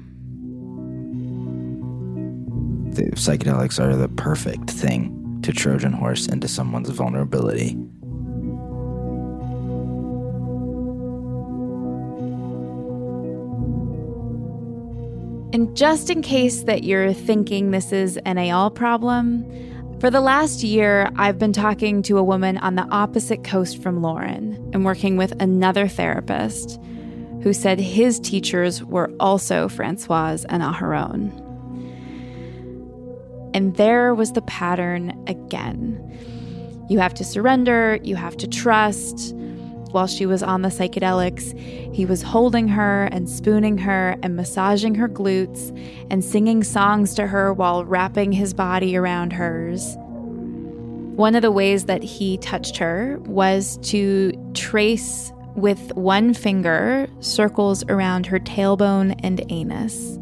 [2.90, 7.76] The psychedelics are the perfect thing to Trojan horse into someone's vulnerability.
[15.52, 19.44] And just in case that you're thinking this is an Eyal problem,
[20.00, 24.00] for the last year, I've been talking to a woman on the opposite coast from
[24.00, 26.80] Lauren and working with another therapist
[27.42, 31.49] who said his teachers were also Francoise and Aharon.
[33.54, 36.06] And there was the pattern again.
[36.88, 39.34] You have to surrender, you have to trust.
[39.92, 41.58] While she was on the psychedelics,
[41.92, 45.76] he was holding her and spooning her and massaging her glutes
[46.10, 49.96] and singing songs to her while wrapping his body around hers.
[51.16, 57.84] One of the ways that he touched her was to trace with one finger circles
[57.88, 60.18] around her tailbone and anus.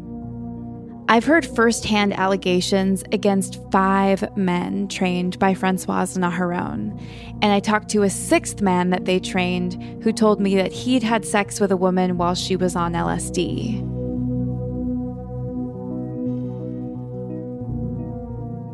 [1.11, 7.01] I've heard firsthand allegations against five men trained by Francoise and Aharon.
[7.41, 11.01] And I talked to a sixth man that they trained who told me that he'd
[11.01, 13.81] had sex with a woman while she was on LSD.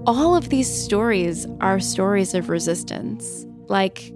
[0.05, 3.45] All of these stories are stories of resistance.
[3.67, 4.11] Like,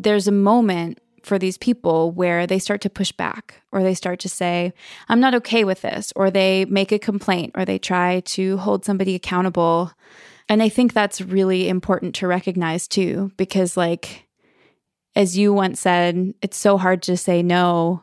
[0.00, 4.20] there's a moment for these people where they start to push back or they start
[4.20, 4.72] to say,
[5.08, 8.84] I'm not okay with this, or they make a complaint or they try to hold
[8.84, 9.90] somebody accountable.
[10.48, 14.28] And I think that's really important to recognize too, because, like,
[15.16, 18.02] as you once said, it's so hard to say no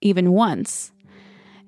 [0.00, 0.92] even once.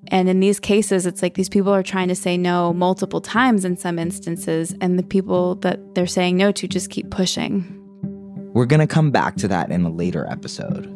[0.09, 3.65] And in these cases, it's like these people are trying to say no multiple times
[3.65, 7.84] in some instances, and the people that they're saying no to just keep pushing.
[8.55, 10.89] We're going to come back to that in a later episode.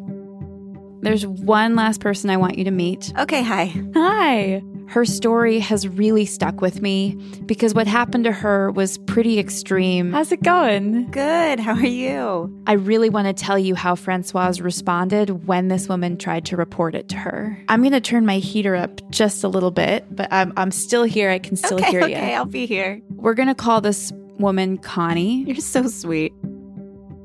[1.01, 3.13] There's one last person I want you to meet.
[3.17, 3.73] Okay, hi.
[3.93, 4.63] Hi.
[4.87, 10.13] Her story has really stuck with me because what happened to her was pretty extreme.
[10.13, 11.11] How's it going?
[11.11, 11.59] Good.
[11.59, 12.63] How are you?
[12.65, 16.95] I really want to tell you how Francoise responded when this woman tried to report
[16.95, 17.57] it to her.
[17.67, 21.03] I'm going to turn my heater up just a little bit, but I'm, I'm still
[21.03, 21.29] here.
[21.29, 22.17] I can still okay, hear okay, you.
[22.17, 23.01] Okay, I'll be here.
[23.09, 25.43] We're going to call this woman Connie.
[25.43, 26.33] You're so sweet.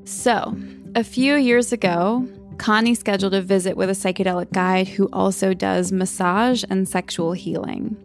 [0.05, 0.55] So,
[0.95, 2.29] a few years ago,
[2.59, 7.97] Connie scheduled a visit with a psychedelic guide who also does massage and sexual healing.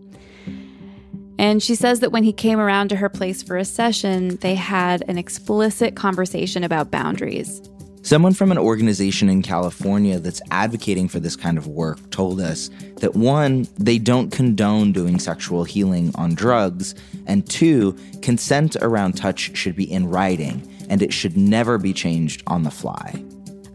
[1.38, 4.56] And she says that when he came around to her place for a session, they
[4.56, 7.62] had an explicit conversation about boundaries.
[8.02, 12.70] Someone from an organization in California that's advocating for this kind of work told us
[12.98, 16.96] that one, they don't condone doing sexual healing on drugs,
[17.28, 22.44] and two, consent around touch should be in writing and it should never be changed
[22.48, 23.24] on the fly.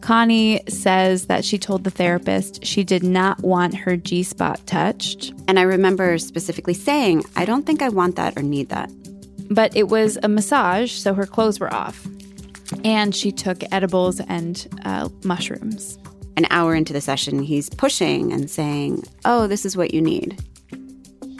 [0.04, 5.32] Connie says that she told the therapist she did not want her G spot touched.
[5.48, 8.90] And I remember specifically saying, I don't think I want that or need that.
[9.48, 12.06] But it was a massage, so her clothes were off.
[12.84, 15.98] And she took edibles and uh, mushrooms.
[16.36, 20.38] An hour into the session, he's pushing and saying, Oh, this is what you need.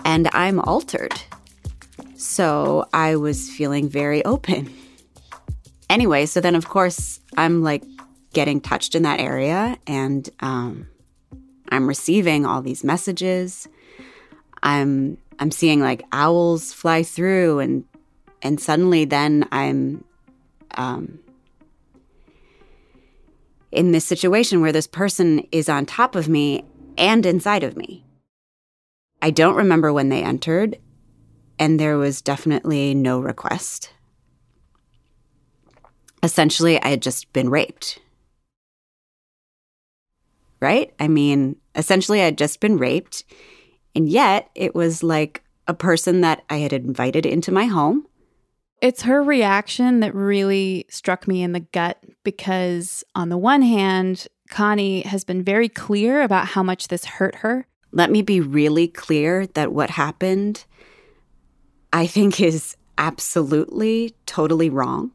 [0.06, 1.12] And I'm altered.
[2.16, 4.72] So I was feeling very open.
[5.94, 7.84] Anyway, so then of course, I'm like
[8.32, 10.88] getting touched in that area and um,
[11.68, 13.68] I'm receiving all these messages.
[14.60, 17.84] I'm I'm seeing like owls fly through and
[18.42, 20.02] and suddenly then I'm
[20.72, 21.20] um,
[23.70, 26.64] in this situation where this person is on top of me
[26.98, 28.04] and inside of me.
[29.22, 30.76] I don't remember when they entered,
[31.56, 33.92] and there was definitely no request.
[36.24, 38.00] Essentially, I had just been raped.
[40.60, 40.92] Right?
[40.98, 43.24] I mean, essentially, I had just been raped,
[43.94, 48.06] and yet it was like a person that I had invited into my home
[48.84, 54.26] it's her reaction that really struck me in the gut because, on the one hand,
[54.50, 57.66] Connie has been very clear about how much this hurt her.
[57.92, 60.66] Let me be really clear that what happened,
[61.94, 65.12] I think, is absolutely, totally wrong.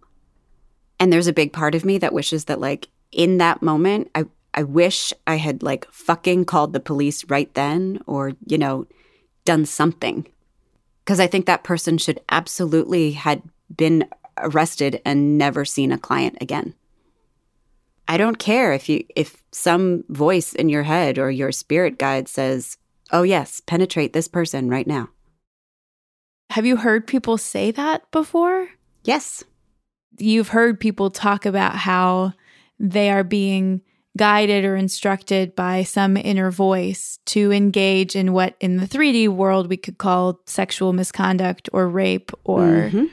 [0.99, 4.25] And there's a big part of me that wishes that, like, in that moment, I,
[4.53, 8.85] I wish I had, like, fucking called the police right then or, you know,
[9.45, 10.27] done something.
[11.03, 13.41] Because I think that person should absolutely had
[13.75, 16.75] been arrested and never seen a client again.
[18.07, 22.27] I don't care if you if some voice in your head or your spirit guide
[22.27, 22.77] says,
[23.11, 25.09] "Oh yes, penetrate this person right now."
[26.49, 28.69] Have you heard people say that before?
[29.03, 29.43] Yes.
[30.19, 32.33] You've heard people talk about how
[32.79, 33.81] they are being
[34.17, 39.69] guided or instructed by some inner voice to engage in what in the 3D world
[39.69, 43.05] we could call sexual misconduct or rape or mm-hmm.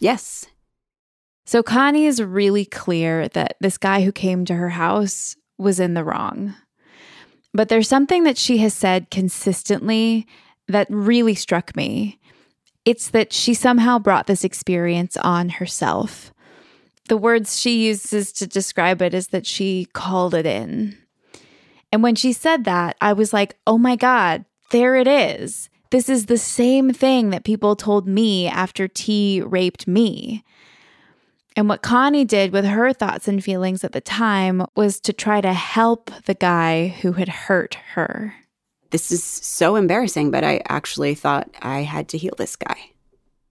[0.00, 0.44] Yes.
[1.46, 5.94] So Connie is really clear that this guy who came to her house was in
[5.94, 6.54] the wrong.
[7.54, 10.26] But there's something that she has said consistently
[10.68, 12.18] that really struck me.
[12.84, 16.33] It's that she somehow brought this experience on herself.
[17.08, 20.96] The words she uses to describe it is that she called it in.
[21.92, 25.68] And when she said that, I was like, oh my God, there it is.
[25.90, 30.42] This is the same thing that people told me after T raped me.
[31.56, 35.40] And what Connie did with her thoughts and feelings at the time was to try
[35.40, 38.34] to help the guy who had hurt her.
[38.90, 42.90] This is so embarrassing, but I actually thought I had to heal this guy.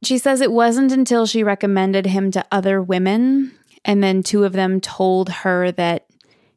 [0.04, 3.54] She says it wasn't until she recommended him to other women,
[3.86, 6.08] and then two of them told her that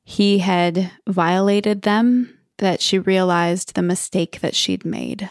[0.04, 5.28] he had violated them, that she realized the mistake that she'd made.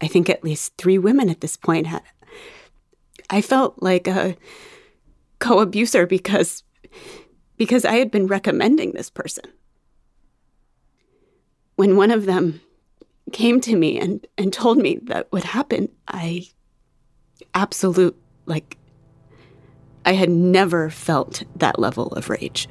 [0.00, 2.02] I think at least three women at this point had.
[3.28, 4.36] I felt like a
[5.38, 6.62] co-abuser because
[7.56, 9.44] because I had been recommending this person.
[11.76, 12.62] When one of them
[13.32, 16.48] came to me and and told me that what happened, I
[17.54, 18.76] absolute like
[20.04, 22.68] I had never felt that level of rage.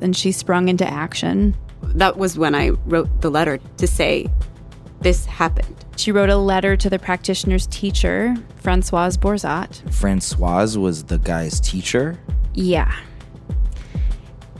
[0.00, 1.56] Then she sprung into action.
[1.82, 4.28] That was when I wrote the letter to say
[5.00, 5.84] this happened.
[5.96, 9.92] She wrote a letter to the practitioner's teacher, Francoise Bourzat.
[9.92, 12.20] Francoise was the guy's teacher?
[12.54, 12.94] Yeah.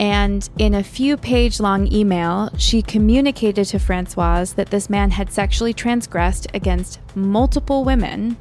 [0.01, 5.33] And in a few page long email, she communicated to Francoise that this man had
[5.33, 8.37] sexually transgressed against multiple women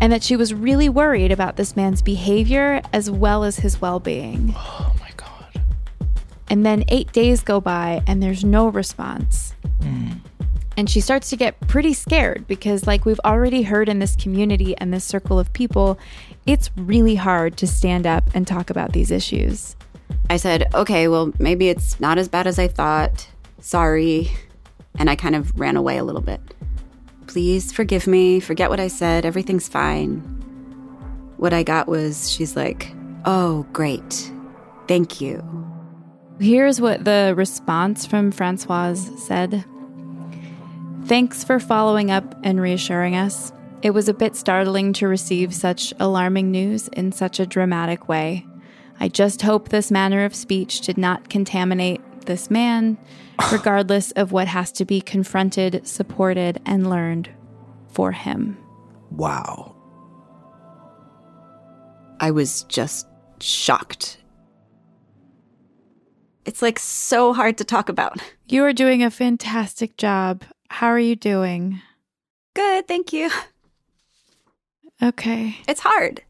[0.00, 4.00] and that she was really worried about this man's behavior as well as his well
[4.00, 4.54] being.
[4.56, 5.62] Oh my God.
[6.48, 9.54] And then eight days go by and there's no response.
[9.80, 10.20] Mm.
[10.76, 14.76] And she starts to get pretty scared because, like we've already heard in this community
[14.78, 15.98] and this circle of people,
[16.46, 19.74] it's really hard to stand up and talk about these issues.
[20.30, 23.26] I said, okay, well, maybe it's not as bad as I thought.
[23.60, 24.30] Sorry.
[24.98, 26.40] And I kind of ran away a little bit.
[27.28, 28.40] Please forgive me.
[28.40, 29.24] Forget what I said.
[29.24, 30.20] Everything's fine.
[31.36, 32.92] What I got was she's like,
[33.24, 34.32] oh, great.
[34.88, 35.44] Thank you.
[36.40, 39.64] Here's what the response from Francoise said
[41.04, 43.52] Thanks for following up and reassuring us.
[43.82, 48.46] It was a bit startling to receive such alarming news in such a dramatic way.
[49.00, 52.96] I just hope this manner of speech did not contaminate this man,
[53.50, 57.28] regardless of what has to be confronted, supported, and learned
[57.88, 58.56] for him.
[59.10, 59.74] Wow.
[62.20, 63.08] I was just
[63.40, 64.18] shocked.
[66.44, 68.20] It's like so hard to talk about.
[68.46, 70.44] You are doing a fantastic job.
[70.70, 71.80] How are you doing?
[72.54, 73.30] Good, thank you.
[75.02, 75.56] Okay.
[75.68, 76.22] It's hard.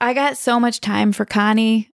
[0.00, 1.91] I got so much time for Connie.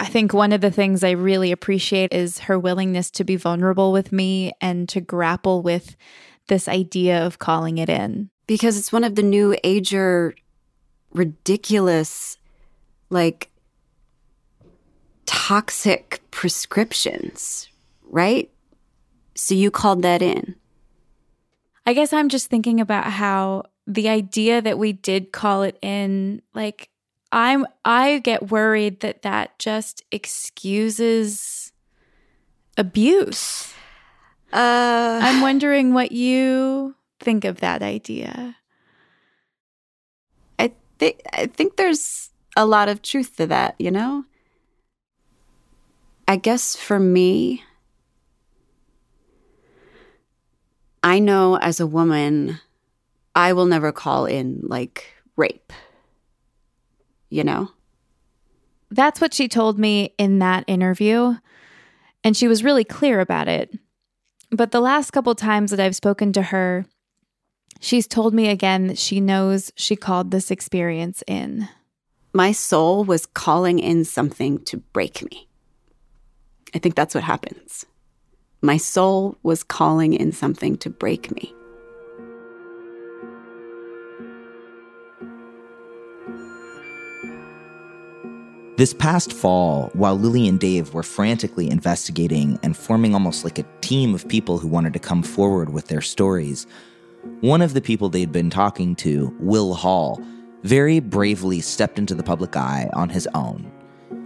[0.00, 3.92] I think one of the things I really appreciate is her willingness to be vulnerable
[3.92, 5.94] with me and to grapple with
[6.48, 8.30] this idea of calling it in.
[8.46, 10.34] Because it's one of the new ager
[11.12, 12.38] ridiculous,
[13.10, 13.50] like
[15.26, 17.68] toxic prescriptions,
[18.04, 18.50] right?
[19.34, 20.56] So you called that in.
[21.84, 26.40] I guess I'm just thinking about how the idea that we did call it in,
[26.54, 26.89] like,
[27.32, 31.72] I'm, I get worried that that just excuses
[32.76, 33.72] abuse.
[34.52, 38.56] Uh, I'm wondering what you think of that idea.
[40.58, 44.24] I think I think there's a lot of truth to that, you know?
[46.26, 47.62] I guess for me
[51.02, 52.60] I know as a woman
[53.34, 55.06] I will never call in like
[55.36, 55.72] rape.
[57.30, 57.70] You know?
[58.90, 61.36] That's what she told me in that interview.
[62.22, 63.72] And she was really clear about it.
[64.50, 66.84] But the last couple times that I've spoken to her,
[67.80, 71.68] she's told me again that she knows she called this experience in.
[72.32, 75.48] My soul was calling in something to break me.
[76.74, 77.86] I think that's what happens.
[78.60, 81.54] My soul was calling in something to break me.
[88.80, 93.66] This past fall, while Lily and Dave were frantically investigating and forming almost like a
[93.82, 96.66] team of people who wanted to come forward with their stories,
[97.42, 100.18] one of the people they'd been talking to, Will Hall,
[100.62, 103.70] very bravely stepped into the public eye on his own.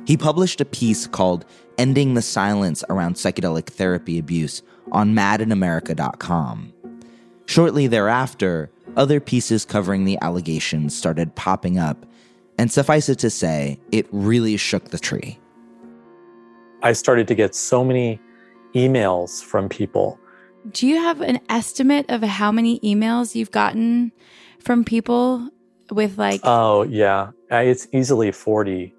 [0.07, 1.44] He published a piece called
[1.76, 6.72] Ending the Silence Around Psychedelic Therapy Abuse on madinamerica.com.
[7.46, 12.07] Shortly thereafter, other pieces covering the allegations started popping up,
[12.59, 15.38] and suffice it to say, it really shook the tree.
[16.82, 18.20] I started to get so many
[18.74, 20.18] emails from people.
[20.70, 24.12] Do you have an estimate of how many emails you've gotten
[24.61, 25.50] from people
[25.90, 27.30] with like Oh, yeah.
[27.50, 28.94] It's easily 40.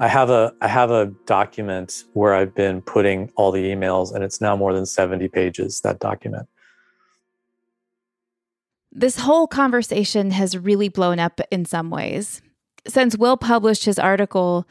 [0.00, 4.24] I have a I have a document where I've been putting all the emails and
[4.24, 6.48] it's now more than 70 pages that document.
[8.90, 12.42] This whole conversation has really blown up in some ways.
[12.86, 14.66] Since Will published his article,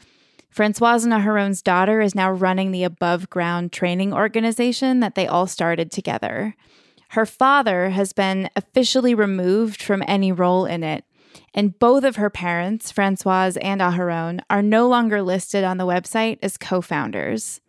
[0.48, 5.90] Francoise Aharon's daughter is now running the above ground training organization that they all started
[5.90, 6.54] together.
[7.08, 11.04] Her father has been officially removed from any role in it,
[11.52, 16.38] and both of her parents, Francoise and Aharon, are no longer listed on the website
[16.40, 17.60] as co founders.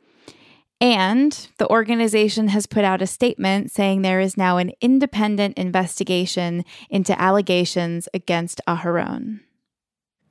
[0.80, 6.66] And the organization has put out a statement saying there is now an independent investigation
[6.90, 9.40] into allegations against Aharon.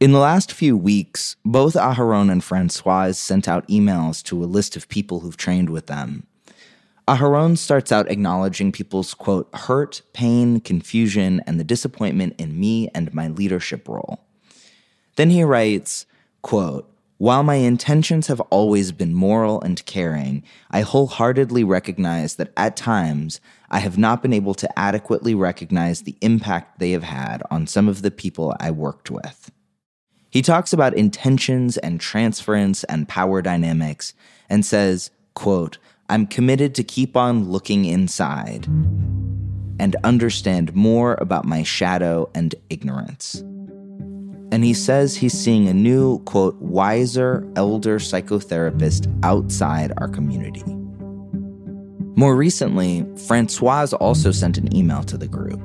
[0.00, 4.74] In the last few weeks, both Aharon and Francoise sent out emails to a list
[4.74, 6.26] of people who've trained with them.
[7.06, 13.14] Aharon starts out acknowledging people's quote, hurt, pain, confusion, and the disappointment in me and
[13.14, 14.24] my leadership role.
[15.14, 16.06] Then he writes,
[16.42, 20.42] quote, while my intentions have always been moral and caring,
[20.72, 23.40] I wholeheartedly recognize that at times
[23.70, 27.86] I have not been able to adequately recognize the impact they have had on some
[27.86, 29.52] of the people I worked with.
[30.34, 34.14] He talks about intentions and transference and power dynamics
[34.50, 35.78] and says, quote,
[36.08, 38.66] I'm committed to keep on looking inside
[39.78, 43.42] and understand more about my shadow and ignorance.
[44.50, 50.64] And he says he's seeing a new, quote, wiser elder psychotherapist outside our community.
[52.16, 55.62] More recently, Francoise also sent an email to the group.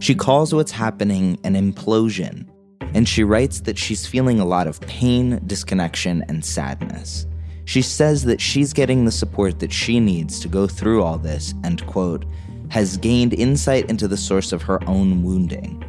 [0.00, 2.46] She calls what's happening an implosion,
[2.94, 7.26] and she writes that she's feeling a lot of pain, disconnection, and sadness.
[7.64, 11.54] She says that she's getting the support that she needs to go through all this
[11.64, 12.24] and, quote,
[12.68, 15.84] has gained insight into the source of her own wounding.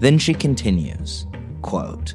[0.00, 1.26] Then she continues,
[1.62, 2.14] quote,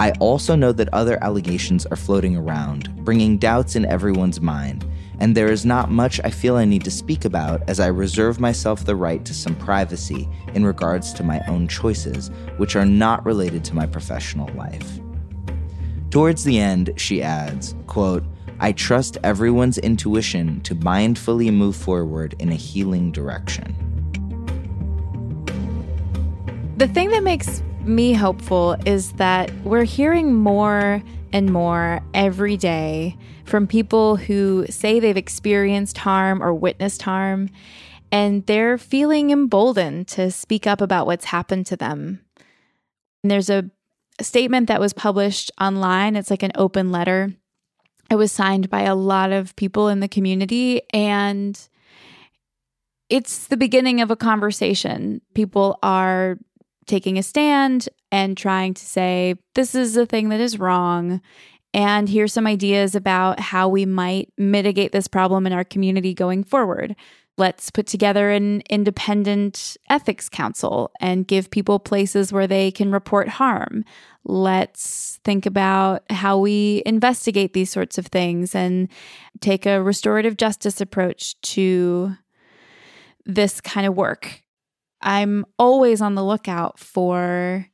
[0.00, 4.86] I also know that other allegations are floating around, bringing doubts in everyone's mind,
[5.20, 8.40] and there is not much I feel I need to speak about as I reserve
[8.40, 13.24] myself the right to some privacy in regards to my own choices, which are not
[13.24, 15.00] related to my professional life.
[16.10, 18.24] Towards the end, she adds, quote,
[18.60, 23.74] I trust everyone's intuition to mindfully move forward in a healing direction.
[26.76, 31.02] The thing that makes me hopeful is that we're hearing more
[31.32, 37.50] and more every day from people who say they've experienced harm or witnessed harm,
[38.10, 42.20] and they're feeling emboldened to speak up about what's happened to them.
[43.22, 43.70] And there's a
[44.20, 47.32] statement that was published online, it's like an open letter
[48.10, 51.68] it was signed by a lot of people in the community and
[53.10, 55.22] it's the beginning of a conversation.
[55.34, 56.38] People are
[56.88, 61.20] taking a stand and trying to say, this is a thing that is wrong.
[61.74, 66.42] And here's some ideas about how we might mitigate this problem in our community going
[66.42, 66.96] forward.
[67.36, 73.28] Let's put together an independent ethics council and give people places where they can report
[73.28, 73.84] harm.
[74.24, 78.88] Let's think about how we investigate these sorts of things and
[79.40, 82.16] take a restorative justice approach to
[83.24, 84.42] this kind of work.
[85.00, 87.66] I'm always on the lookout for,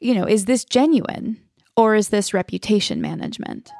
[0.00, 1.40] you know, is this genuine
[1.76, 3.70] or is this reputation management?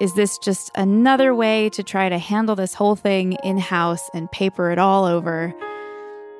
[0.00, 4.30] Is this just another way to try to handle this whole thing in house and
[4.30, 5.54] paper it all over?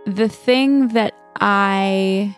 [0.07, 2.37] The thing that I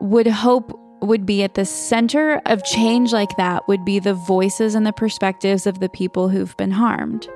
[0.00, 4.74] would hope would be at the center of change like that would be the voices
[4.74, 7.28] and the perspectives of the people who've been harmed.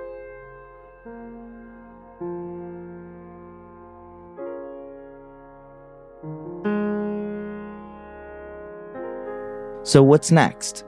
[9.86, 10.84] So, what's next?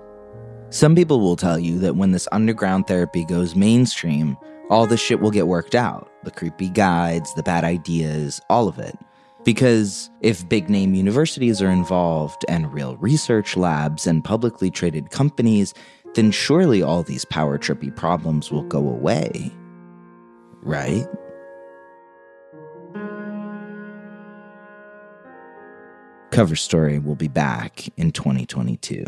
[0.71, 4.37] Some people will tell you that when this underground therapy goes mainstream,
[4.71, 8.81] all this shit will get worked out the creepy guides, the bad ideas, all of
[8.81, 8.99] it.
[9.45, 15.75] Because if big name universities are involved, and real research labs, and publicly traded companies,
[16.17, 19.53] then surely all these power trippy problems will go away.
[20.61, 21.07] Right?
[26.31, 29.05] Cover Story will be back in 2022.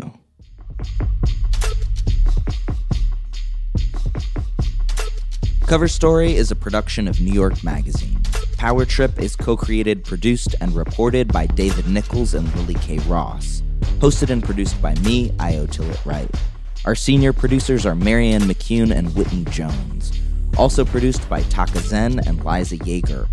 [5.67, 8.19] Cover Story is a production of New York Magazine.
[8.57, 13.61] Power Trip is co created, produced, and reported by David Nickles and Lily Kay Ross.
[13.99, 16.29] Hosted and produced by me, iO Tillett Wright.
[16.85, 20.11] Our senior producers are Marianne McCune and Whitney Jones.
[20.57, 23.27] Also produced by Tarkor Zehn and Liza Yeager.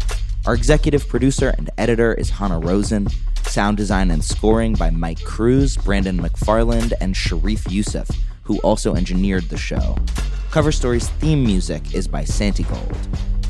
[0.46, 3.08] Our executive producer and editor is Hanna Rosin.
[3.42, 8.08] Sound design and scoring by Mike Cruz, Brandon McFarland, and Sharif Youssef,
[8.42, 9.96] who also engineered the show.
[10.50, 12.96] Cover Story's theme music is by Santigold.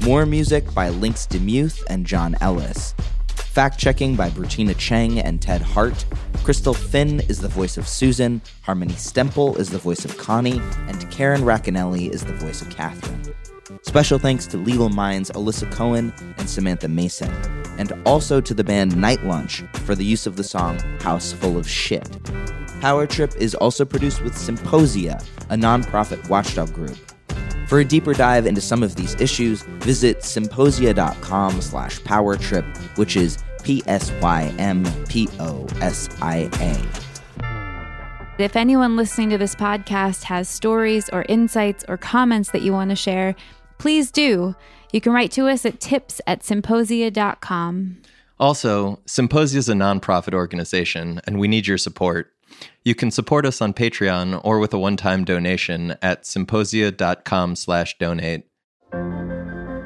[0.03, 2.95] More music by Lynx DeMuth and John Ellis.
[3.29, 6.05] Fact checking by Britina Cheng and Ted Hart.
[6.43, 8.41] Crystal Finn is the voice of Susan.
[8.63, 10.61] Harmony Stempel is the voice of Connie.
[10.87, 13.35] And Karen Racanelli is the voice of Catherine.
[13.89, 17.33] Special thanks to Legal Minds Elissa Cohen and Samantha Mason.
[17.79, 21.57] And also to the band Night Lunch for the use of the song House Full
[21.57, 22.07] of Shit.
[22.83, 26.99] Power Trip is also produced with Psymposia, a nonprofit watchdog group.
[27.67, 32.67] For a deeper dive into some of these issues, visit psymposia.com slash powertrip,
[32.99, 33.99] which is P-S-Y-M-P-O-S-I-A.
[38.39, 42.91] If anyone listening to this podcast has stories or insights or comments that you want
[42.91, 43.35] to share,
[43.79, 44.55] please do.
[44.93, 48.03] You can write to us at tips at psymposia.com.
[48.41, 52.33] Also, Psymposia is a nonprofit organization, and we need your support.
[52.85, 58.45] You can support us on Patreon or with a one-time donation at psymposia.com slash donate.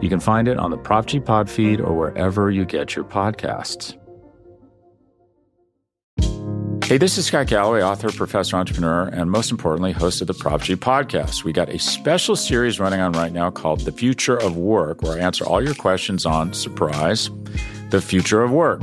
[0.00, 3.04] You can find it on the Prop G Pod feed or wherever you get your
[3.04, 3.96] podcasts.
[6.84, 10.62] Hey, this is Scott Galloway, author, professor, entrepreneur, and most importantly, host of the Prop
[10.62, 11.44] G podcast.
[11.44, 15.16] We got a special series running on right now called The Future of Work, where
[15.16, 17.30] I answer all your questions on surprise,
[17.90, 18.82] the future of work.